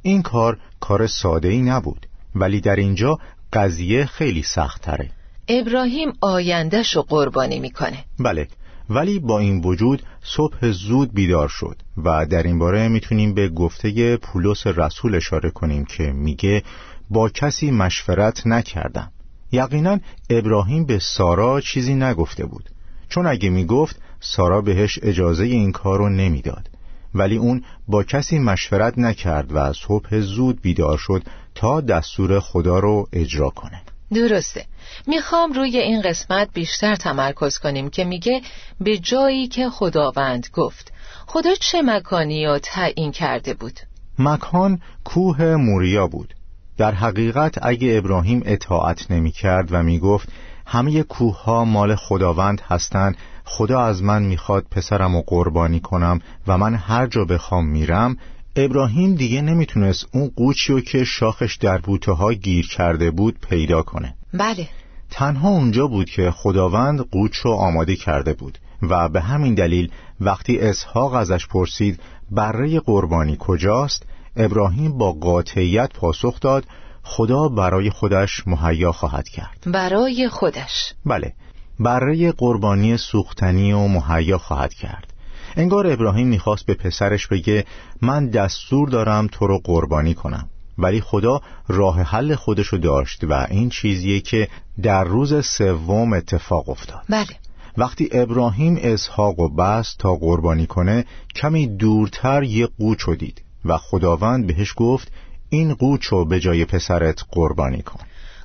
این 0.04 0.22
کار 0.22 0.58
کار 0.80 1.08
ساده 1.08 1.48
ای 1.48 1.62
نبود 1.62 2.08
ولی 2.36 2.62
در 2.62 2.76
اینجا 2.76 3.18
قضیه 3.54 4.06
خیلی 4.06 4.44
سخت 4.44 4.82
تره 4.82 5.10
ابراهیم 5.48 6.14
آیندهش 6.22 6.96
رو 6.96 7.02
قربانی 7.02 7.60
می‌کنه. 7.60 8.06
بله 8.20 8.48
ولی 8.90 9.20
با 9.20 9.40
این 9.40 9.62
وجود 9.62 10.04
صبح 10.24 10.72
زود 10.72 11.14
بیدار 11.14 11.48
شد 11.48 11.76
و 12.04 12.26
در 12.26 12.44
این 12.44 12.60
باره 12.60 12.88
می‌تونیم 12.88 13.34
به 13.34 13.50
گفته 13.50 14.18
پولس 14.18 14.68
رسول 14.68 15.16
اشاره 15.16 15.50
کنیم 15.50 15.86
که 15.86 16.04
میگه 16.04 16.64
با 17.10 17.30
کسی 17.30 17.72
مشورت 17.72 18.48
نکردم. 18.48 19.12
یقینا 19.52 20.00
ابراهیم 20.30 20.86
به 20.86 21.00
سارا 21.00 21.62
چیزی 21.62 21.96
نگفته 21.96 22.46
بود. 22.46 22.70
چون 23.10 23.28
اگه 23.28 23.50
می‌گفت 23.50 24.02
سارا 24.20 24.62
بهش 24.62 25.00
اجازه 25.02 25.44
این 25.44 25.72
کار 25.72 26.00
رو 26.00 26.10
نمی‌داد. 26.10 26.70
ولی 27.16 27.38
اون 27.38 27.64
با 27.88 28.04
کسی 28.04 28.40
مشورت 28.40 28.98
نکرد 28.98 29.56
و 29.56 29.74
صبح 29.74 30.20
زود 30.20 30.62
بیدار 30.62 30.98
شد 30.98 31.24
تا 31.56 31.82
دستور 31.82 32.40
خدا 32.40 32.80
رو 32.80 33.08
اجرا 33.14 33.50
کنه. 33.50 33.82
درسته. 34.14 34.66
می‌خوام 35.08 35.54
روی 35.54 35.78
این 35.78 36.02
قسمت 36.02 36.50
بیشتر 36.54 36.96
تمرکز 36.96 37.58
کنیم 37.58 37.90
که 37.90 38.04
میگه 38.04 38.42
به 38.82 38.98
جایی 38.98 39.48
که 39.48 39.70
خداوند 39.70 40.48
گفت. 40.54 40.92
خدا 41.28 41.56
چه 41.56 41.82
مکانی 41.82 42.46
را 42.46 42.60
تعیین 42.60 43.12
کرده 43.12 43.54
بود؟ 43.54 43.80
مکان 44.20 44.82
کوه 45.04 45.56
موریا 45.56 46.08
بود. 46.08 46.34
در 46.78 46.92
حقیقت 46.92 47.56
اگه 47.62 47.98
ابراهیم 47.98 48.44
اطاعت 48.46 49.12
نمی 49.12 49.32
کرد 49.32 49.68
و 49.72 49.84
می 49.84 50.00
گفت 50.00 50.30
همه 50.66 51.04
کوه 51.04 51.44
ها 51.44 51.66
مال 51.66 51.96
خداوند 51.96 52.62
هستند. 52.62 53.18
خدا 53.46 53.82
از 53.82 54.04
من 54.04 54.24
می‌خواد 54.24 54.66
پسرم 54.72 55.16
و 55.16 55.22
قربانی 55.28 55.80
کنم 55.80 56.20
و 56.48 56.58
من 56.58 56.76
هر 56.76 57.08
جا 57.08 57.26
بخوام 57.26 57.68
میرم. 57.68 58.18
ابراهیم 58.56 59.16
دیگه 59.16 59.42
نمی‌تونست 59.42 60.08
اون 60.14 60.32
قوچی 60.36 60.82
که 60.82 61.04
شاخش 61.04 61.56
در 61.56 61.78
بوته 61.78 62.12
ها 62.12 62.34
گیر 62.34 62.68
کرده 62.68 63.12
بود 63.12 63.40
پیدا 63.50 63.82
کنه. 63.82 64.16
بله. 64.34 64.68
تنها 65.12 65.50
اونجا 65.50 65.88
بود 65.88 66.10
که 66.10 66.32
خداوند 66.32 67.00
قوچ 67.00 67.38
رو 67.38 67.52
آماده 67.52 67.96
کرده 67.96 68.34
بود 68.34 68.58
و 68.82 69.10
به 69.10 69.22
همین 69.22 69.54
دلیل 69.54 69.92
وقتی 70.20 70.60
اسحاق 70.60 71.14
ازش 71.14 71.48
پرسید 71.48 72.00
بره 72.32 72.80
قربانی 72.80 73.38
کجاست 73.40 74.06
ابراهیم 74.36 74.98
با 74.98 75.12
قاطعیت 75.12 75.94
پاسخ 75.94 76.40
داد 76.40 76.66
خدا 77.04 77.50
برای 77.50 77.90
خودش 77.90 78.48
مهیا 78.48 78.92
خواهد 78.92 79.30
کرد. 79.30 79.64
برای 79.66 80.30
خودش. 80.30 80.94
بله 81.06 81.34
بره 81.80 82.32
قربانی 82.32 82.98
سوختنی 82.98 83.74
و 83.74 83.88
مهیا 83.88 84.38
خواهد 84.38 84.74
کرد. 84.74 85.14
انگار 85.56 85.88
ابراهیم 85.88 86.28
می‌خواست 86.28 86.66
به 86.66 86.74
پسرش 86.74 87.28
بگه 87.28 87.66
من 88.02 88.30
دستور 88.30 88.90
دارم 88.90 89.28
تو 89.32 89.48
رو 89.48 89.62
قربانی 89.64 90.14
کنم. 90.14 90.50
ولی 90.78 91.02
خدا 91.02 91.42
راه 91.68 92.02
حل 92.02 92.36
خودشو 92.36 92.78
داشت 92.78 93.24
و 93.24 93.48
این 93.50 93.70
چیزیه 93.70 94.20
که 94.20 94.48
در 94.82 95.04
روز 95.04 95.46
سوم 95.46 96.14
اتفاق 96.14 96.70
افتاد. 96.70 97.02
بله. 97.10 97.36
وقتی 97.78 98.10
ابراهیم 98.12 98.80
اسحاق 98.82 99.40
و 99.40 99.50
بست 99.50 99.98
تا 100.00 100.16
قربانی 100.16 100.66
کنه 100.66 101.06
کمی 101.36 101.68
دورتر 101.68 102.44
یه 102.44 102.68
قوچ 102.80 103.10
دید 103.10 103.42
و 103.66 103.78
خداوند 103.78 104.48
بهش 104.48 104.74
گفت 104.76 105.12
این 105.54 105.74
قوچ 105.74 106.06
رو 106.06 106.26
به 106.26 106.40
جای 106.40 106.66
پسرت 106.66 107.24
قربانی 107.32 107.82
کن. 107.82 108.00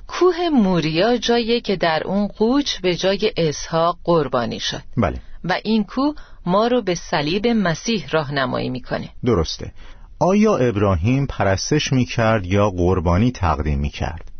کوه 0.07 0.49
موریا 0.49 1.17
جایی 1.17 1.61
که 1.61 1.75
در 1.75 2.03
اون 2.05 2.27
قوچ 2.27 2.81
به 2.81 2.95
جای 2.95 3.31
اسحاق 3.37 3.97
قربانی 4.03 4.59
شد. 4.59 4.81
بله. 4.97 5.21
و 5.43 5.59
این 5.63 5.83
کوه 5.83 6.15
ما 6.45 6.67
رو 6.67 6.81
به 6.81 6.95
صلیب 6.95 7.47
مسیح 7.47 8.05
راهنمایی 8.11 8.69
می‌کنه. 8.69 9.09
درسته. 9.25 9.71
آیا 10.19 10.57
ابراهیم 10.57 11.25
پرستش 11.25 11.93
می‌کرد 11.93 12.45
یا 12.45 12.69
قربانی 12.69 13.31
تقدیم 13.31 13.79
می‌کرد؟ 13.79 14.31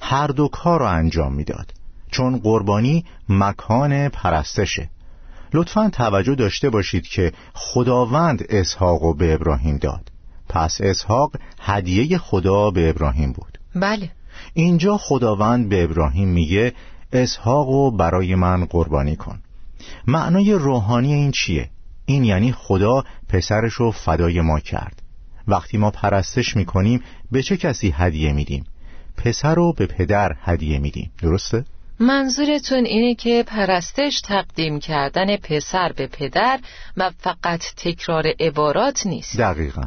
هر 0.00 0.26
دو 0.26 0.48
کار 0.48 0.80
را 0.80 0.90
انجام 0.90 1.34
می‌داد. 1.34 1.72
چون 2.10 2.38
قربانی 2.38 3.04
مکان 3.28 4.08
پرستشه. 4.08 4.90
لطفا 5.54 5.90
توجه 5.92 6.34
داشته 6.34 6.70
باشید 6.70 7.06
که 7.06 7.32
خداوند 7.54 8.44
اسحاق 8.48 9.16
به 9.16 9.34
ابراهیم 9.34 9.76
داد. 9.76 10.10
پس 10.48 10.80
اسحاق 10.80 11.32
هدیه 11.60 12.18
خدا 12.18 12.70
به 12.70 12.90
ابراهیم 12.90 13.32
بود. 13.32 13.58
بله. 13.74 14.10
اینجا 14.54 14.96
خداوند 14.96 15.68
به 15.68 15.84
ابراهیم 15.84 16.28
میگه 16.28 16.72
اسحاق 17.12 17.96
برای 17.96 18.34
من 18.34 18.64
قربانی 18.64 19.16
کن. 19.16 19.40
معنای 20.06 20.52
روحانی 20.52 21.14
این 21.14 21.30
چیه؟ 21.30 21.70
این 22.06 22.24
یعنی 22.24 22.52
خدا 22.52 23.04
پسرش 23.28 23.72
رو 23.72 23.90
فدای 23.90 24.40
ما 24.40 24.60
کرد. 24.60 25.02
وقتی 25.48 25.78
ما 25.78 25.90
پرستش 25.90 26.56
می‌کنیم 26.56 27.02
به 27.32 27.42
چه 27.42 27.56
کسی 27.56 27.94
هدیه 27.96 28.32
میدیم؟ 28.32 28.64
پسر 29.16 29.54
رو 29.54 29.72
به 29.72 29.86
پدر 29.86 30.36
هدیه 30.42 30.78
میدیم. 30.78 31.10
درسته؟ 31.22 31.64
منظورتون 32.00 32.84
اینه 32.84 33.14
که 33.14 33.44
پرستش 33.46 34.20
تقدیم 34.20 34.78
کردن 34.78 35.36
پسر 35.36 35.92
به 35.92 36.06
پدر 36.06 36.60
و 36.96 37.10
فقط 37.18 37.64
تکرار 37.76 38.24
عبارات 38.40 39.06
نیست. 39.06 39.38
دقیقا. 39.38 39.84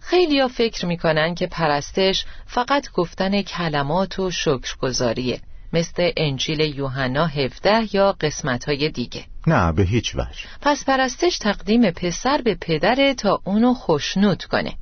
خیلی 0.00 0.40
ها 0.40 0.48
فکر 0.48 0.86
می‌کنن 0.86 1.34
که 1.34 1.46
پرستش 1.46 2.24
فقط 2.46 2.92
گفتن 2.92 3.42
کلمات 3.42 4.18
و 4.18 4.30
شکرگزاریه. 4.30 5.40
مثل 5.72 6.10
انجیل 6.16 6.60
یوحنا 6.60 7.26
17 7.26 7.96
یا 7.96 8.12
قسمت 8.12 8.64
های 8.64 8.88
دیگه. 8.88 9.24
نه 9.46 9.72
به 9.72 9.82
هیچ 9.82 10.14
وجه. 10.14 10.46
پس 10.62 10.84
پرستش 10.84 11.38
تقدیم 11.38 11.90
پسر 11.90 12.40
به 12.44 12.54
پدره 12.54 13.14
تا 13.14 13.40
اونو 13.44 13.74
خوشنود 13.74 14.44
کنه. 14.44 14.72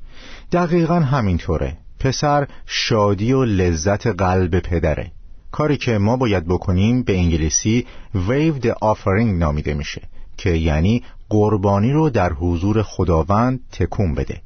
دقیقا 0.51 0.99
همینطوره. 0.99 1.77
پسر 1.99 2.47
شادی 2.65 3.33
و 3.33 3.45
لذت 3.45 4.07
قلب 4.07 4.59
پدره. 4.59 5.11
کاری 5.51 5.77
که 5.77 5.97
ما 5.97 6.17
باید 6.17 6.47
بکنیم 6.47 7.03
به 7.03 7.17
انگلیسی 7.17 7.87
wave 8.15 8.65
the 8.65 8.71
offering 8.71 9.39
نامیده 9.39 9.73
میشه 9.73 10.01
که 10.37 10.49
یعنی 10.49 11.03
قربانی 11.29 11.91
رو 11.91 12.09
در 12.09 12.33
حضور 12.33 12.83
خداوند 12.83 13.59
تکون 13.71 14.15
بده. 14.15 14.41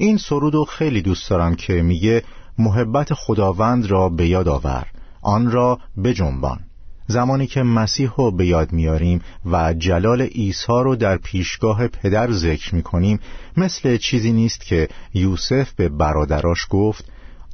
این 0.00 0.16
سرودو 0.16 0.64
خیلی 0.64 1.02
دوست 1.02 1.30
دارم 1.30 1.54
که 1.54 1.72
میگه 1.72 2.22
محبت 2.58 3.14
خداوند 3.14 3.86
را 3.86 4.08
به 4.08 4.28
یاد 4.28 4.48
آور 4.48 4.86
آن 5.22 5.50
را 5.50 5.78
بجنبان. 6.04 6.60
زمانی 7.06 7.46
که 7.46 7.62
مسیح 7.62 8.10
رو 8.16 8.30
به 8.30 8.46
یاد 8.46 8.72
میاریم 8.72 9.20
و 9.46 9.74
جلال 9.74 10.22
عیسی 10.22 10.66
رو 10.68 10.96
در 10.96 11.16
پیشگاه 11.16 11.88
پدر 11.88 12.32
ذکر 12.32 12.74
می‌کنیم 12.74 13.20
مثل 13.56 13.96
چیزی 13.96 14.32
نیست 14.32 14.60
که 14.60 14.88
یوسف 15.14 15.72
به 15.72 15.88
برادراش 15.88 16.66
گفت 16.70 17.04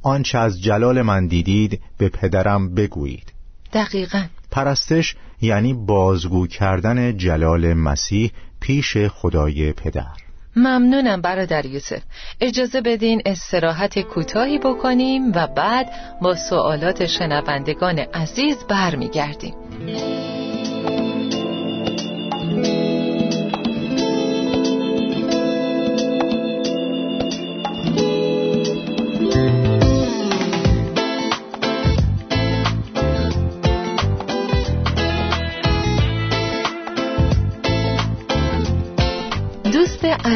آنچه 0.03 0.37
از 0.37 0.61
جلال 0.61 1.01
من 1.01 1.27
دیدید 1.27 1.81
به 1.97 2.09
پدرم 2.09 2.75
بگویید. 2.75 3.33
دقیقا. 3.73 4.23
پرستش 4.51 5.15
یعنی 5.41 5.73
بازگو 5.73 6.47
کردن 6.47 7.17
جلال 7.17 7.73
مسیح 7.73 8.31
پیش 8.59 8.97
خدای 8.97 9.73
پدر. 9.73 10.26
ممنونم 10.57 11.21
برادر 11.21 11.65
یوسف. 11.65 12.01
اجازه 12.41 12.81
بدین 12.81 13.21
استراحت 13.25 13.99
کوتاهی 13.99 14.57
بکنیم 14.57 15.31
و 15.35 15.47
بعد 15.47 15.89
با 16.21 16.35
سوالات 16.35 17.05
شنوندگان 17.05 17.99
عزیز 17.99 18.57
برمیگردیم. 18.69 19.53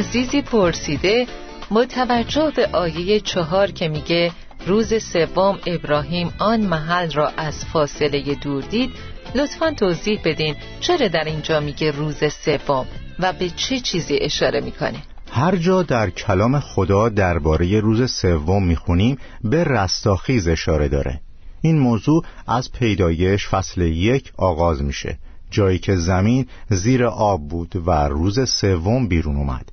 عزیزی 0.02 0.42
پرسیده 0.42 1.28
با 1.72 1.86
توجه 1.86 2.52
به 2.56 2.68
آیه 2.68 3.20
چهار 3.20 3.72
که 3.72 3.88
میگه 3.88 4.32
روز 4.68 5.04
سوم 5.04 5.60
ابراهیم 5.68 6.34
آن 6.40 6.62
محل 6.62 7.12
را 7.12 7.28
از 7.38 7.66
فاصله 7.66 8.36
دور 8.36 8.64
دید 8.64 8.92
لطفا 9.36 9.72
توضیح 9.72 10.20
بدین 10.26 10.56
چرا 10.80 11.08
در 11.08 11.24
اینجا 11.24 11.60
میگه 11.60 11.92
روز 11.92 12.18
سوم 12.34 12.86
و 13.20 13.34
به 13.34 13.50
چه 13.50 13.80
چیزی 13.80 14.18
اشاره 14.22 14.62
می‌کنه؟ 14.62 15.04
هر 15.32 15.56
جا 15.56 15.84
در 15.84 16.10
کلام 16.10 16.60
خدا 16.60 17.10
درباره 17.10 17.80
روز 17.80 18.12
سوم 18.12 18.64
می‌خونیم 18.64 19.18
به 19.44 19.64
رستاخیز 19.64 20.48
اشاره 20.48 20.88
داره. 20.88 21.22
این 21.62 21.80
موضوع 21.80 22.24
از 22.48 22.72
پیدایش 22.72 23.48
فصل 23.48 23.82
یک 23.82 24.34
آغاز 24.38 24.84
میشه. 24.84 25.18
جایی 25.52 25.80
که 25.80 25.96
زمین 25.96 26.46
زیر 26.70 27.06
آب 27.06 27.48
بود 27.48 27.84
و 27.86 27.92
روز 27.92 28.50
سوم 28.50 29.08
بیرون 29.08 29.36
اومد. 29.36 29.71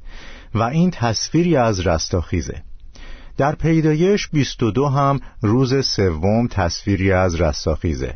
و 0.55 0.63
این 0.63 0.91
تصویری 0.91 1.57
از 1.57 1.87
رستاخیزه. 1.87 2.63
در 3.37 3.55
پیدایش 3.55 4.29
22 4.29 4.87
هم 4.87 5.21
روز 5.43 5.87
سوم 5.87 6.47
تصویری 6.47 7.13
از 7.13 7.41
رستاخیزه. 7.41 8.15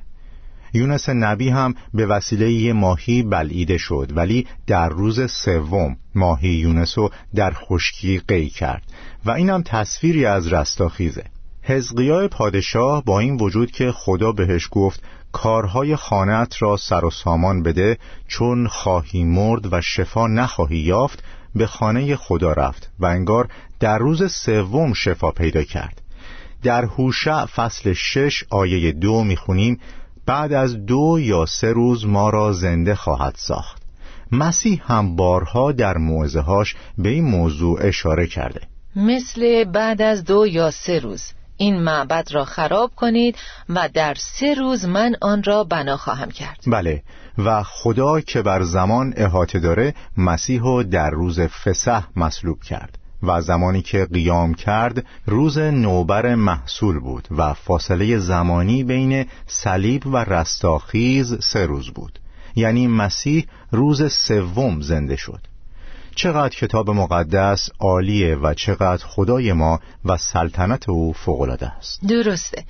یونس 0.74 1.08
نبی 1.08 1.48
هم 1.48 1.74
به 1.94 2.06
وسیله 2.06 2.52
یه 2.52 2.72
ماهی 2.72 3.22
بلعیده 3.22 3.78
شد 3.78 4.12
ولی 4.16 4.46
در 4.66 4.88
روز 4.88 5.30
سوم 5.30 5.96
ماهی 6.14 6.48
یونس 6.48 6.98
رو 6.98 7.10
در 7.34 7.52
خشکی 7.54 8.18
قی 8.28 8.48
کرد 8.48 8.82
و 9.24 9.30
اینم 9.30 9.62
تصویری 9.62 10.26
از 10.26 10.52
رستاخیزه. 10.52 11.24
حزقیای 11.62 12.28
پادشاه 12.28 13.04
با 13.04 13.20
این 13.20 13.36
وجود 13.36 13.70
که 13.70 13.92
خدا 13.92 14.32
بهش 14.32 14.68
گفت 14.70 15.02
کارهای 15.32 15.96
خانت 15.96 16.62
را 16.62 16.76
سر 16.76 17.04
و 17.04 17.10
سامان 17.10 17.62
بده 17.62 17.98
چون 18.28 18.66
خواهی 18.66 19.24
مرد 19.24 19.72
و 19.72 19.80
شفا 19.80 20.26
نخواهی 20.26 20.78
یافت 20.78 21.24
به 21.54 21.66
خانه 21.66 22.16
خدا 22.16 22.52
رفت 22.52 22.90
و 22.98 23.06
انگار 23.06 23.48
در 23.80 23.98
روز 23.98 24.32
سوم 24.32 24.92
شفا 24.92 25.30
پیدا 25.30 25.62
کرد. 25.62 26.02
در 26.62 26.84
هوشع 26.84 27.46
فصل 27.46 27.92
شش 27.92 28.44
آیه 28.50 28.92
دو 28.92 29.24
می‌خونیم 29.24 29.80
بعد 30.26 30.52
از 30.52 30.86
دو 30.86 31.16
یا 31.20 31.46
سه 31.46 31.72
روز 31.72 32.06
ما 32.06 32.30
را 32.30 32.52
زنده 32.52 32.94
خواهد 32.94 33.34
ساخت. 33.36 33.82
مسیح 34.32 34.82
هم 34.84 35.16
بارها 35.16 35.72
در 35.72 35.96
موعظه‌هاش 35.96 36.76
به 36.98 37.08
این 37.08 37.24
موضوع 37.24 37.78
اشاره 37.82 38.26
کرده. 38.26 38.60
مثل 38.96 39.64
بعد 39.64 40.02
از 40.02 40.24
دو 40.24 40.46
یا 40.46 40.70
سه 40.70 40.98
روز. 40.98 41.32
این 41.56 41.82
معبد 41.82 42.28
را 42.32 42.44
خراب 42.44 42.90
کنید 42.96 43.36
و 43.68 43.88
در 43.94 44.14
سه 44.14 44.54
روز 44.54 44.84
من 44.84 45.16
آن 45.20 45.42
را 45.42 45.64
بنا 45.64 45.96
خواهم 45.96 46.30
کرد. 46.30 46.58
بله 46.66 47.02
و 47.38 47.62
خدا 47.62 48.20
که 48.20 48.42
بر 48.42 48.62
زمان 48.62 49.14
احاطه 49.16 49.58
داره 49.58 49.94
مسیح 50.16 50.60
رو 50.60 50.82
در 50.82 51.10
روز 51.10 51.40
فسح 51.40 52.02
مصلوب 52.16 52.62
کرد 52.62 52.98
و 53.22 53.40
زمانی 53.40 53.82
که 53.82 54.04
قیام 54.04 54.54
کرد 54.54 55.06
روز 55.26 55.58
نوبر 55.58 56.34
محصول 56.34 56.98
بود 56.98 57.28
و 57.30 57.54
فاصله 57.54 58.18
زمانی 58.18 58.84
بین 58.84 59.26
صلیب 59.46 60.06
و 60.06 60.16
رستاخیز 60.16 61.44
سه 61.44 61.66
روز 61.66 61.90
بود. 61.90 62.18
یعنی 62.56 62.86
مسیح 62.86 63.46
روز 63.70 64.12
سوم 64.12 64.80
زنده 64.80 65.16
شد. 65.16 65.40
چقدر 66.14 66.56
کتاب 66.56 66.90
مقدس 66.90 67.68
عالیه 67.80 68.36
و 68.36 68.54
چقدر 68.54 69.06
خدای 69.06 69.52
ما 69.52 69.80
و 70.04 70.16
سلطنت 70.16 70.88
او 70.88 71.12
فوقالعاده 71.12 71.66
است. 71.66 72.00
درسته. 72.08 72.64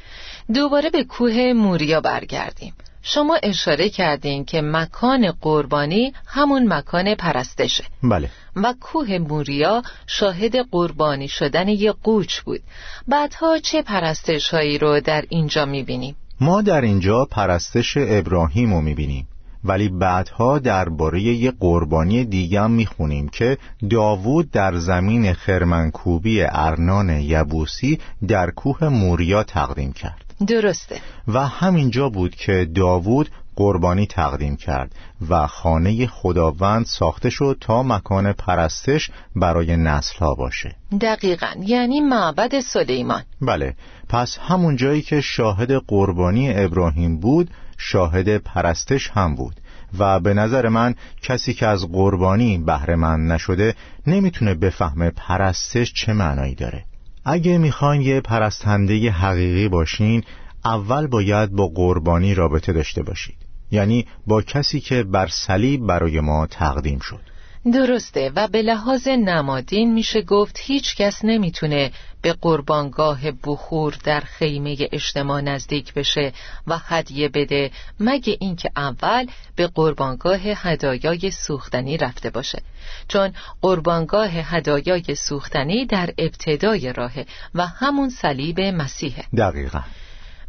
دوباره 0.54 0.90
به 0.90 1.04
کوه 1.04 1.52
موریا 1.52 2.00
برگردیم. 2.00 2.74
شما 3.02 3.38
اشاره 3.42 3.88
کردین 3.88 4.44
که 4.44 4.62
مکان 4.62 5.32
قربانی 5.40 6.12
همون 6.26 6.72
مکان 6.72 7.14
پرستشه. 7.14 7.84
بله. 8.02 8.30
و 8.56 8.74
کوه 8.80 9.18
موریا 9.18 9.82
شاهد 10.06 10.56
قربانی 10.70 11.28
شدن 11.28 11.68
یه 11.68 11.92
قوچ 11.92 12.40
بود. 12.40 12.60
بعدها 13.08 13.58
چه 13.58 13.82
پرستش 13.82 14.50
هایی 14.50 14.78
رو 14.78 15.00
در 15.00 15.24
اینجا 15.28 15.64
می‌بینیم؟ 15.64 16.16
ما 16.40 16.62
در 16.62 16.80
اینجا 16.80 17.24
پرستش 17.24 17.96
ابراهیم 17.96 18.74
رو 18.74 18.80
می‌بینیم. 18.80 19.28
ولی 19.64 19.88
بعدها 19.88 20.58
درباره 20.58 21.22
یه 21.22 21.52
قربانی 21.60 22.24
دیگه 22.24 22.66
می‌خونیم 22.66 23.28
که 23.28 23.58
داوود 23.90 24.50
در 24.50 24.76
زمین 24.78 25.32
خرمنکوبی 25.32 26.42
ارنان 26.42 27.10
یبوسی 27.10 27.98
در 28.28 28.50
کوه 28.50 28.88
موریا 28.88 29.42
تقدیم 29.42 29.92
کرد. 29.92 30.21
درسته. 30.44 31.00
و 31.28 31.46
همینجا 31.46 32.08
بود 32.08 32.34
که 32.34 32.68
داوود 32.74 33.30
قربانی 33.56 34.06
تقدیم 34.06 34.56
کرد 34.56 34.94
و 35.28 35.46
خانه 35.46 36.06
خداوند 36.06 36.86
ساخته 36.86 37.30
شد 37.30 37.56
تا 37.60 37.82
مکان 37.82 38.32
پرستش 38.32 39.10
برای 39.36 39.76
نسل 39.76 40.18
ها 40.18 40.34
باشه. 40.34 40.76
دقیقا. 41.00 41.54
یعنی 41.60 42.00
معبد 42.00 42.60
سلیمان. 42.60 43.22
بله. 43.40 43.74
پس 44.08 44.38
همون 44.38 44.76
جایی 44.76 45.02
که 45.02 45.20
شاهد 45.20 45.72
قربانی 45.72 46.54
ابراهیم 46.54 47.20
بود 47.20 47.50
شاهد 47.78 48.36
پرستش 48.36 49.10
هم 49.10 49.34
بود. 49.34 49.54
و 49.98 50.20
به 50.20 50.34
نظر 50.34 50.68
من 50.68 50.94
کسی 51.22 51.54
که 51.54 51.66
از 51.66 51.92
قربانی 51.92 52.58
بهره 52.58 52.96
نشده 52.96 53.74
نمی‌تونه 54.06 54.54
بفهمه 54.54 55.10
پرستش 55.10 55.92
چه 55.92 56.12
معنایی 56.12 56.54
داره. 56.54 56.84
اگه 57.24 57.58
می‌خواین 57.58 58.02
یه 58.02 58.20
پرستنده 58.20 59.10
حقیقی 59.10 59.68
باشین 59.68 60.24
اول 60.64 61.06
باید 61.06 61.50
با 61.50 61.68
قربانی 61.68 62.34
رابطه 62.34 62.72
داشته 62.72 63.02
باشید. 63.02 63.36
یعنی 63.70 64.06
با 64.26 64.42
کسی 64.42 64.80
که 64.80 65.02
بر 65.02 65.26
صلیب 65.26 65.86
برای 65.86 66.20
ما 66.20 66.46
تقدیم 66.46 66.98
شد. 66.98 67.31
درسته 67.70 68.32
و 68.36 68.48
به 68.48 68.62
لحاظ 68.62 69.08
نمادین 69.08 69.92
میشه 69.92 70.22
گفت 70.22 70.58
هیچ 70.62 70.96
کس 70.96 71.24
نمی‌تونه 71.24 71.90
به 72.22 72.32
قربانگاه 72.32 73.20
بخور 73.44 73.96
در 74.04 74.20
خیمه 74.20 74.76
اجتماع 74.92 75.40
نزدیک 75.40 75.94
بشه 75.94 76.32
و 76.66 76.78
هدیه 76.78 77.28
بده 77.28 77.70
مگه 78.00 78.36
اینکه 78.40 78.70
اول 78.76 79.26
به 79.56 79.66
قربانگاه 79.66 80.40
هدایای 80.40 81.30
سوختنی 81.30 81.96
رفته 81.96 82.30
باشه. 82.30 82.62
چون 83.08 83.32
قربانگاه 83.60 84.30
هدایای 84.30 85.14
سوختنی 85.14 85.86
در 85.86 86.10
ابتدای 86.18 86.92
راهه 86.92 87.26
و 87.54 87.66
همون 87.66 88.08
صلیب 88.08 88.60
مسیحه. 88.60 89.24
دقیقا. 89.36 89.80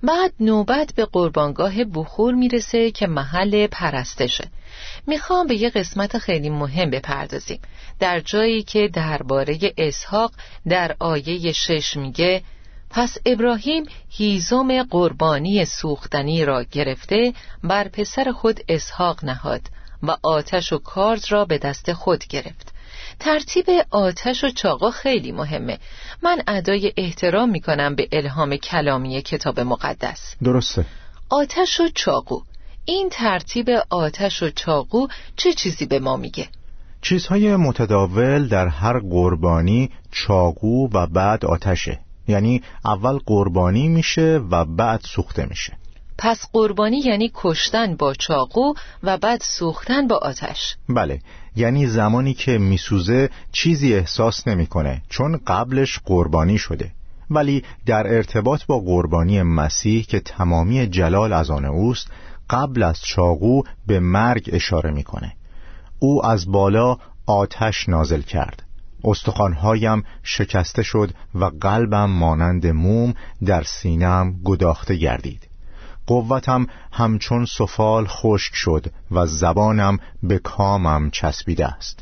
بعد 0.03 0.33
نوبت 0.39 0.93
به 0.95 1.05
قربانگاه 1.05 1.83
بخور 1.83 2.33
می‌رسه 2.33 2.91
که 2.91 3.07
محل 3.07 3.67
پرستشه. 3.67 4.47
می‌خوام 5.07 5.47
به 5.47 5.55
یه 5.55 5.69
قسمت 5.69 6.17
خیلی 6.17 6.49
مهم 6.49 6.89
بپردازیم. 6.89 7.59
در 7.99 8.19
جایی 8.19 8.63
که 8.63 8.87
درباره 8.87 9.59
اسحاق 9.77 10.31
در 10.69 10.95
آیه 10.99 11.51
شش 11.51 11.97
میگه 11.97 12.41
پس 12.89 13.17
ابراهیم 13.25 13.85
هیزم 14.09 14.83
قربانی 14.83 15.65
سوختنی 15.65 16.45
را 16.45 16.63
گرفته 16.63 17.33
بر 17.63 17.87
پسر 17.87 18.31
خود 18.31 18.59
اسحاق 18.69 19.25
نهاد 19.25 19.61
و 20.03 20.17
آتش 20.23 20.73
و 20.73 20.77
کارد 20.77 21.31
را 21.31 21.45
به 21.45 21.57
دست 21.57 21.93
خود 21.93 22.25
گرفت. 22.27 22.72
ترتیب 23.19 23.65
آتش 23.91 24.43
و 24.43 24.49
چاقا 24.49 24.91
خیلی 24.91 25.31
مهمه. 25.31 25.77
من 26.23 26.41
ادای 26.47 26.93
احترام 26.97 27.49
می‌کنم 27.49 27.95
به 27.95 28.07
الهام 28.11 28.55
کلامی 28.55 29.21
کتاب 29.21 29.59
مقدس. 29.59 30.35
درسته. 30.43 30.85
آتش 31.29 31.79
و 31.79 31.83
چاقو. 31.95 32.41
این 32.85 33.09
ترتیب 33.09 33.69
آتش 33.89 34.43
و 34.43 34.49
چاقو 34.49 35.07
چه 35.35 35.53
چیزی 35.53 35.85
به 35.85 35.99
ما 35.99 36.17
میگه؟ 36.17 36.47
چیزهای 37.01 37.55
متداول 37.55 38.47
در 38.47 38.67
هر 38.67 38.99
قربانی 38.99 39.89
چاقو 40.11 40.89
و 40.93 41.07
بعد 41.07 41.45
آتشه. 41.45 41.99
یعنی 42.27 42.61
اول 42.85 43.17
قربانی 43.25 43.87
میشه 43.87 44.41
و 44.51 44.65
بعد 44.65 45.01
سوخته 45.01 45.45
میشه. 45.45 45.73
پس 46.23 46.45
قربانی 46.53 46.97
یعنی 46.97 47.31
کشتن 47.33 47.95
با 47.95 48.13
چاقو 48.13 48.73
و 49.03 49.17
بعد 49.17 49.41
سوختن 49.41 50.07
با 50.07 50.17
آتش. 50.17 50.75
بله 50.89 51.19
یعنی 51.55 51.87
زمانی 51.87 52.33
که 52.33 52.57
میسوزه 52.57 53.29
چیزی 53.51 53.93
احساس 53.93 54.47
نمی‌کنه 54.47 55.01
چون 55.09 55.39
قبلش 55.47 55.99
قربانی 56.05 56.57
شده. 56.57 56.91
ولی 57.29 57.63
در 57.85 58.15
ارتباط 58.15 58.65
با 58.65 58.79
قربانی 58.79 59.41
مسیح 59.41 60.03
که 60.03 60.19
تمامی 60.19 60.87
جلال 60.87 61.33
از 61.33 61.51
آن 61.51 61.65
اوست 61.65 62.07
قبل 62.49 62.83
از 62.83 63.01
چاقو 63.01 63.63
به 63.87 63.99
مرگ 63.99 64.49
اشاره 64.53 64.91
می‌کنه. 64.91 65.33
او 65.99 66.25
از 66.25 66.51
بالا 66.51 66.97
آتش 67.25 67.89
نازل 67.89 68.21
کرد. 68.21 68.63
استخوانهایم 69.03 70.03
شکسته 70.23 70.83
شد 70.83 71.11
و 71.35 71.45
قلبم 71.45 72.09
مانند 72.09 72.67
موم 72.67 73.13
در 73.45 73.63
سینم 73.63 74.35
گداخته 74.43 74.95
گردید. 74.95 75.52
قوتم 76.07 76.67
همچون 76.91 77.45
سفال 77.45 78.05
خشک 78.07 78.55
شد 78.55 78.85
و 79.11 79.25
زبانم 79.25 79.97
به 80.23 80.39
کامم 80.39 81.09
چسبیده 81.09 81.67
است. 81.67 81.99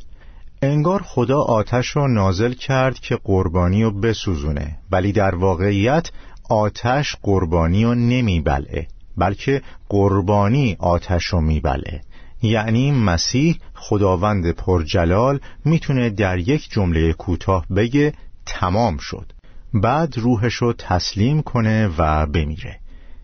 انگار 0.62 1.02
خدا 1.02 1.40
آتش 1.42 1.88
رو 1.88 2.08
نازل 2.08 2.54
کرد 2.54 3.00
که 3.00 3.16
قربانی 3.24 3.84
رو 3.84 3.92
بسوزونه 3.92 4.78
ولی 4.92 5.12
در 5.12 5.36
واقعیت 5.36 6.12
آتش 6.50 7.16
قربانی 7.22 7.84
رو 7.84 7.96
نمیبلعه 7.96 8.88
بلکه 9.18 9.62
قربانی 9.90 10.76
آتش 10.80 11.26
رو 11.26 11.42
میبلعه. 11.42 12.02
یعنی 12.42 12.92
مسیح 12.92 13.60
خداوند 13.74 14.52
پرجلال 14.52 15.40
می‌تونه 15.66 16.10
در 16.10 16.38
یک 16.38 16.70
جمله 16.72 17.14
کوتاه 17.14 17.66
بگه 17.76 18.14
تمام 18.46 18.98
شد. 18.98 19.34
بعد 19.74 20.18
روحش 20.18 20.54
رو 20.54 20.74
تسلیم 20.74 21.42
کنه 21.42 21.90
و 21.98 22.26
بمیره. 22.26 22.81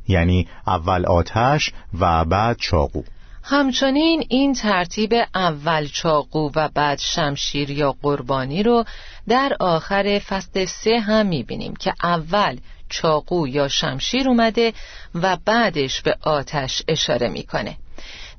یعنی 0.08 0.48
اول 0.68 1.06
آتش 1.06 1.74
و 2.00 2.26
بعد 2.26 2.58
چاقو. 2.58 3.04
همچنین 3.44 4.24
این 4.30 4.54
ترتیب 4.54 5.14
اول 5.36 5.88
چاقو 5.88 6.52
و 6.56 6.70
بعد 6.74 7.00
شمشیر 7.00 7.72
یا 7.72 7.96
قربانی 8.02 8.64
رو 8.64 8.86
در 9.28 9.58
آخر 9.60 10.22
فصل 10.28 10.66
سه 10.66 11.00
هم 11.00 11.26
می‌بینیم 11.26 11.76
که 11.76 11.94
اول 12.04 12.58
چاقو 12.90 13.48
یا 13.48 13.68
شمشیر 13.68 14.30
اومده 14.30 14.74
و 15.16 15.38
بعدش 15.46 16.02
به 16.02 16.18
آتش 16.22 16.84
اشاره 16.88 17.30
می‌کنه. 17.30 17.78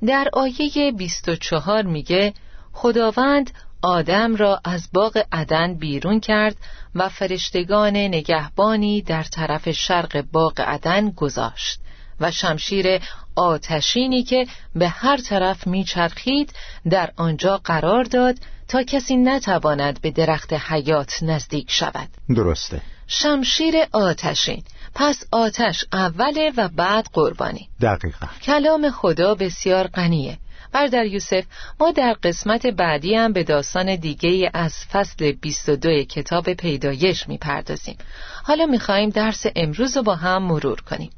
در 0.07 0.29
آیه 0.33 0.93
24 0.93 1.83
میگه 1.83 2.35
خداوند 2.73 3.51
آدم 3.83 4.37
را 4.37 4.61
از 4.65 4.89
باغ 4.93 5.23
عدن 5.33 5.75
بیرون 5.75 6.21
کرد 6.21 6.57
و 6.95 7.09
فرشتگان 7.09 7.97
نگهبانی 7.97 9.03
در 9.03 9.23
طرف 9.23 9.71
شرق 9.71 10.25
باغ 10.33 10.61
عدن 10.61 11.11
گذاشت 11.11 11.81
و 12.21 12.31
شمشیر 12.31 13.01
آتشینی 13.37 14.23
که 14.23 14.47
به 14.75 14.89
هر 14.89 15.17
طرف 15.17 15.67
میچرخید 15.67 16.53
در 16.91 17.11
آنجا 17.17 17.61
قرار 17.65 18.05
داد 18.05 18.39
تا 18.69 18.83
کسی 18.83 19.17
نتواند 19.17 20.01
به 20.01 20.11
درخت 20.11 20.53
حیات 20.53 21.23
نزدیک 21.23 21.71
شود. 21.71 22.09
درسته. 22.37 22.81
شمشیر 23.07 23.75
آتشین. 23.93 24.63
پس 24.95 25.25
آتش 25.33 25.85
اوله 25.93 26.53
و 26.57 26.69
بعد 26.69 27.07
قربانی. 27.13 27.69
دقیقا. 27.81 28.27
کلام 28.43 28.91
خدا 28.91 29.35
بسیار 29.35 29.87
غنیه. 29.87 30.39
در 30.73 31.07
یوسف 31.07 31.45
ما 31.81 31.91
در 31.91 32.17
قسمت 32.23 32.67
بعدی 32.67 33.15
هم 33.15 33.33
به 33.33 33.45
داستان 33.45 33.97
دیگه 33.97 34.51
از 34.55 34.75
فصل 34.93 35.33
22 35.33 36.05
کتاب 36.05 36.53
پیدایش 36.53 37.29
می‌پردازیم. 37.29 37.97
حالا 38.45 38.67
میخواییم 38.67 39.11
درس 39.11 39.47
امروز 39.57 39.97
رو 39.97 40.03
با 40.03 40.15
هم 40.15 40.43
مرور 40.43 40.81
کنیم. 40.81 41.11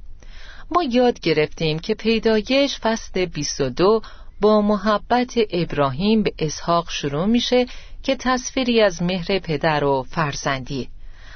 ما 0.70 0.82
یاد 0.82 1.20
گرفتیم 1.20 1.78
که 1.78 1.94
پیدایش 1.94 2.78
فصل 2.78 3.26
22 3.26 4.02
با 4.40 4.60
محبت 4.60 5.32
ابراهیم 5.50 6.22
به 6.22 6.32
اسحاق 6.38 6.90
شروع 6.90 7.26
میشه 7.26 7.66
که 8.02 8.16
تصویری 8.16 8.80
از 8.80 9.02
مهر 9.02 9.38
پدر 9.38 9.84
و 9.84 10.06
فرزندی 10.10 10.88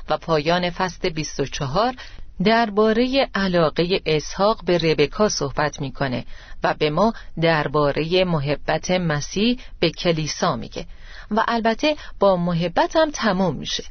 و 0.08 0.16
پایان 0.16 0.70
فصل 0.70 1.08
24 1.08 1.94
درباره 2.44 3.28
علاقه 3.34 4.00
اسحاق 4.06 4.64
به 4.64 4.78
ربکا 4.78 5.28
صحبت 5.28 5.80
می‌کنه 5.80 6.24
و 6.64 6.74
به 6.74 6.90
ما 6.90 7.12
درباره 7.40 8.24
محبت 8.24 8.90
مسیح 8.90 9.58
به 9.80 9.90
کلیسا 9.90 10.56
میگه 10.56 10.86
و 11.30 11.44
البته 11.48 11.96
با 12.18 12.36
محبت 12.36 12.96
هم 12.96 13.10
تموم 13.10 13.56
میشه. 13.56 13.84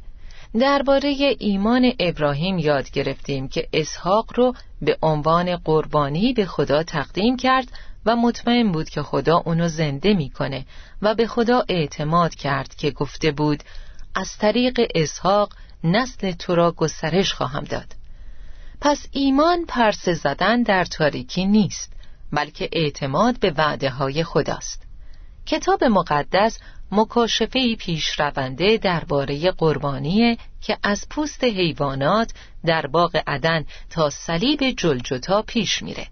درباره 0.60 1.36
ایمان 1.38 1.92
ابراهیم 1.98 2.58
یاد 2.58 2.90
گرفتیم 2.90 3.48
که 3.48 3.68
اسحاق 3.72 4.26
رو 4.34 4.54
به 4.82 4.98
عنوان 5.02 5.56
قربانی 5.56 6.32
به 6.32 6.46
خدا 6.46 6.82
تقدیم 6.82 7.36
کرد 7.36 7.68
و 8.06 8.16
مطمئن 8.16 8.72
بود 8.72 8.88
که 8.88 9.02
خدا 9.02 9.42
اونو 9.46 9.68
زنده 9.68 10.14
می‌کنه 10.14 10.66
و 11.02 11.14
به 11.14 11.26
خدا 11.26 11.64
اعتماد 11.68 12.34
کرد 12.34 12.74
که 12.74 12.90
گفته 12.90 13.30
بود 13.30 13.62
از 14.14 14.38
طریق 14.38 14.80
اسحاق 14.94 15.52
نسل 15.84 16.32
تو 16.32 16.54
را 16.54 16.72
گسترش 16.72 17.32
خواهم 17.32 17.64
داد. 17.64 18.03
پس 18.80 19.06
ایمان 19.12 19.64
پرسه 19.68 20.14
زدن 20.14 20.62
در 20.62 20.84
تاریکی 20.84 21.44
نیست 21.44 21.92
بلکه 22.32 22.68
اعتماد 22.72 23.40
به 23.40 23.50
وعده 23.56 23.90
های 23.90 24.24
خداست. 24.24 24.82
کتاب 25.46 25.84
مقدس 25.84 26.58
مکاشفه 26.92 27.76
پیش 27.76 28.20
رونده 28.20 28.76
درباره 28.76 29.50
قربانی 29.50 30.38
که 30.60 30.78
از 30.82 31.06
پوست 31.10 31.44
حیوانات 31.44 32.32
در 32.66 32.86
باغ 32.86 33.22
عدن 33.26 33.64
تا 33.90 34.10
صلیب 34.10 34.60
جلجتا 34.76 35.42
پیش 35.42 35.82
میره. 35.82 36.06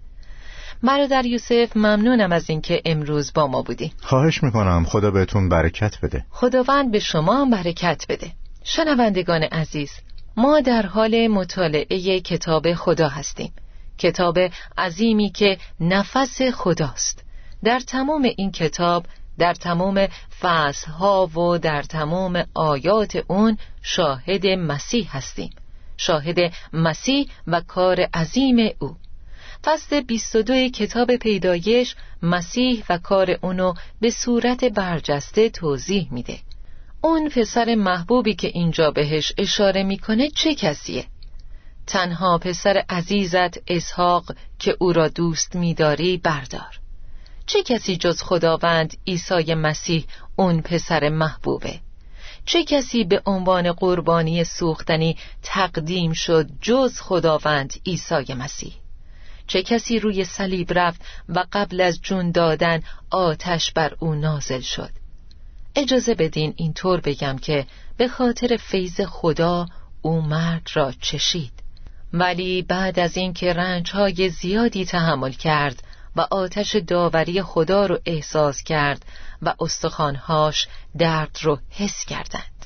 برادر 0.83 1.25
یوسف 1.25 1.77
ممنونم 1.77 2.31
از 2.31 2.49
اینکه 2.49 2.81
امروز 2.85 3.33
با 3.33 3.47
ما 3.47 3.61
بودی. 3.61 3.93
خواهش 4.01 4.43
می‌کنم. 4.43 4.85
خدا 4.85 5.11
بهتون 5.11 5.49
برکت 5.49 5.95
بده. 6.03 6.25
خداوند 6.29 6.91
به 6.91 6.99
شما 6.99 7.41
هم 7.41 7.49
برکت 7.49 8.05
بده. 8.09 8.31
شنوندگان 8.63 9.43
عزیز 9.43 9.91
ما 10.37 10.59
در 10.59 10.85
حال 10.85 11.27
مطالعه 11.27 12.19
کتاب 12.19 12.73
خدا 12.73 13.07
هستیم. 13.07 13.53
کتاب 13.97 14.37
عظیمی 14.77 15.29
که 15.29 15.57
نفس 15.79 16.41
خداست. 16.41 17.23
در 17.63 17.79
تمام 17.79 18.21
این 18.37 18.51
کتاب 18.51 19.05
در 19.37 19.53
تمام 19.53 20.07
فصلها 20.39 21.27
و 21.27 21.57
در 21.57 21.83
تمام 21.83 22.43
آیات 22.53 23.15
اون 23.27 23.57
شاهد 23.81 24.47
مسیح 24.47 25.17
هستیم. 25.17 25.49
شاهد 25.97 26.37
مسیح 26.73 27.27
و 27.47 27.61
کار 27.61 28.01
عظیم 28.01 28.69
او. 28.79 28.95
فصل 29.63 30.01
22 30.01 30.69
کتاب 30.69 31.15
پیدایش 31.15 31.95
مسیح 32.23 32.83
و 32.89 32.97
کار 32.97 33.37
اونو 33.41 33.73
به 34.01 34.09
صورت 34.09 34.63
برجسته 34.63 35.49
توضیح 35.49 36.07
میده. 36.11 36.39
اون 37.05 37.29
پسر 37.29 37.75
محبوبی 37.75 38.33
که 38.33 38.47
اینجا 38.47 38.91
بهش 38.91 39.33
اشاره 39.37 39.83
می‌کنه 39.83 40.29
چه 40.29 40.55
کسیه؟ 40.55 41.05
تنها 41.87 42.37
پسر 42.37 42.83
عزیزت 42.89 43.57
اسحاق 43.67 44.25
که 44.59 44.77
او 44.79 44.93
را 44.93 45.07
دوست 45.07 45.55
میداری 45.55 46.17
بردار. 46.17 46.79
چه 47.45 47.63
کسی 47.63 47.95
جز 47.95 48.21
خداوند 48.21 48.97
عیسی 49.07 49.53
مسیح 49.53 50.05
اون 50.35 50.61
پسر 50.61 51.09
محبوبه؟ 51.09 51.79
چه 52.45 52.63
کسی 52.63 53.03
به 53.03 53.21
عنوان 53.25 53.71
قربانی 53.71 54.43
سوختنی 54.43 55.17
تقدیم 55.43 56.13
شد 56.13 56.49
جز 56.61 57.01
خداوند 57.01 57.73
عیسی 57.85 58.33
مسیح؟ 58.33 58.73
چه 59.47 59.63
کسی 59.63 59.99
روی 59.99 60.25
صلیب 60.25 60.79
رفت 60.79 61.01
و 61.29 61.45
قبل 61.53 61.81
از 61.81 62.01
جون 62.01 62.31
دادن 62.31 62.81
آتش 63.09 63.71
بر 63.71 63.95
او 63.99 64.15
نازل 64.15 64.61
شد؟ 64.61 65.02
اجازه 65.75 66.15
بدین 66.15 66.53
اینطور 66.57 67.01
بگم 67.01 67.37
که 67.37 67.65
به 67.97 68.07
خاطر 68.07 68.57
فیض 68.57 69.01
خدا 69.01 69.65
او 70.01 70.21
مرد 70.21 70.67
را 70.73 70.91
چشید. 71.01 71.53
ولی 72.13 72.61
بعد 72.61 72.99
از 72.99 73.17
اینکه 73.17 73.53
رنجهای 73.53 74.29
زیادی 74.29 74.85
تحمل 74.85 75.31
کرد 75.31 75.83
و 76.15 76.27
آتش 76.31 76.75
داوری 76.75 77.41
خدا 77.41 77.85
رو 77.85 77.99
احساس 78.05 78.63
کرد 78.63 79.05
و 79.41 79.53
استخوانهاش 79.59 80.67
درد 80.97 81.37
رو 81.41 81.59
حس 81.69 82.05
کردند. 82.05 82.65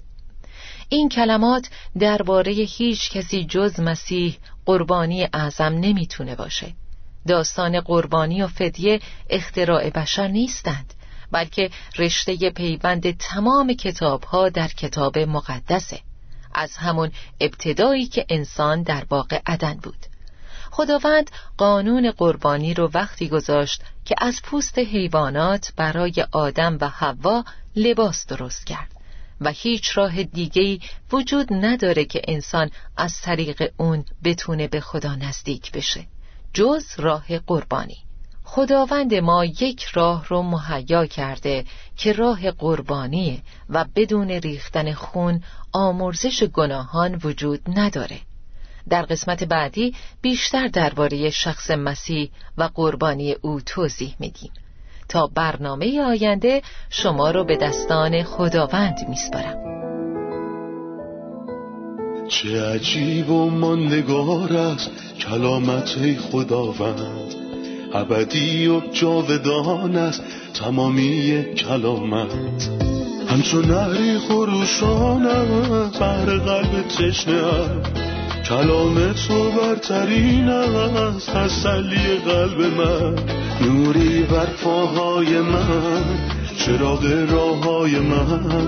این 0.89 1.09
کلمات 1.09 1.69
درباره 1.99 2.51
هیچ 2.51 3.11
کسی 3.11 3.45
جز 3.45 3.79
مسیح 3.79 4.37
قربانی 4.65 5.27
اعظم 5.33 5.73
نمی‌تونه 5.73 6.35
باشه. 6.35 6.73
داستان 7.27 7.81
قربانی 7.81 8.41
و 8.41 8.47
فدیه 8.47 8.99
اختراع 9.29 9.89
بشر 9.89 10.27
نیستند. 10.27 10.93
بلکه 11.31 11.69
رشته 11.97 12.49
پیوند 12.49 13.17
تمام 13.17 13.73
کتاب 13.73 14.23
ها 14.23 14.49
در 14.49 14.67
کتاب 14.67 15.17
مقدسه. 15.17 15.99
از 16.53 16.77
همون 16.77 17.11
ابتدایی 17.41 18.07
که 18.07 18.25
انسان 18.29 18.83
در 18.83 19.03
باغ 19.03 19.39
عدن 19.45 19.73
بود. 19.73 20.05
خداوند 20.71 21.31
قانون 21.57 22.11
قربانی 22.11 22.73
رو 22.73 22.91
وقتی 22.93 23.27
گذاشت 23.27 23.81
که 24.05 24.15
از 24.17 24.41
پوست 24.43 24.79
حیوانات 24.79 25.73
برای 25.75 26.25
آدم 26.31 26.77
و 26.81 26.89
حوا 26.89 27.43
لباس 27.75 28.25
درست 28.25 28.65
کرد. 28.65 28.91
و 29.41 29.51
هیچ 29.51 29.97
راه 29.97 30.23
دیگهی 30.23 30.81
وجود 31.11 31.47
نداره 31.51 32.05
که 32.05 32.21
انسان 32.27 32.69
از 32.97 33.21
طریق 33.21 33.73
اون 33.77 34.05
بتونه 34.23 34.67
به 34.67 34.79
خدا 34.79 35.15
نزدیک 35.15 35.71
بشه. 35.71 36.05
جز 36.53 36.85
راه 36.97 37.39
قربانی. 37.39 38.06
خداوند 38.49 39.15
ما 39.15 39.45
یک 39.45 39.83
راه 39.83 40.25
رو 40.27 40.41
مهیا 40.41 41.05
کرده 41.05 41.65
که 41.97 42.13
راه 42.13 42.51
قربانیه 42.51 43.41
و 43.69 43.85
بدون 43.95 44.29
ریختن 44.31 44.93
خون 44.93 45.43
آمرزش 45.73 46.43
گناهان 46.43 47.19
وجود 47.23 47.59
نداره. 47.67 48.19
در 48.89 49.01
قسمت 49.01 49.43
بعدی 49.43 49.95
بیشتر 50.21 50.67
درباره 50.67 51.29
شخص 51.29 51.71
مسیح 51.71 52.29
و 52.57 52.69
قربانی 52.75 53.31
او 53.41 53.61
توضیح 53.61 54.15
میدیم. 54.19 54.51
تا 55.09 55.27
برنامه 55.27 56.01
آینده 56.01 56.61
شما 56.89 57.31
رو 57.31 57.43
به 57.43 57.57
دستان 57.57 58.23
خداوند 58.23 58.97
میسپارم. 59.09 59.57
چه 62.27 62.63
عجیب 62.63 63.29
و 63.29 63.49
ماندگار 63.49 64.53
است 64.53 65.15
کلامت 65.19 66.17
خداوند. 66.19 67.46
ابدی 67.93 68.67
و 68.67 68.81
جاودان 68.93 69.95
است 69.95 70.23
تمامی 70.53 71.43
کلامت. 71.43 72.69
همچون 73.27 73.65
نهری 73.65 74.19
خروشان 74.19 75.23
بر 75.99 76.25
قلب 76.25 76.87
تشنه 76.87 77.41
کلام 78.49 79.13
تو 79.13 79.51
برترین 79.51 80.49
است 80.49 81.29
تسلی 81.29 82.15
قلب 82.25 82.61
من. 82.61 83.15
نوری 83.61 84.23
بر 84.23 84.45
پاهای 84.45 85.41
من 85.41 86.03
چراغ 86.57 87.05
راه 87.29 87.63
های 87.63 87.99
من. 87.99 88.67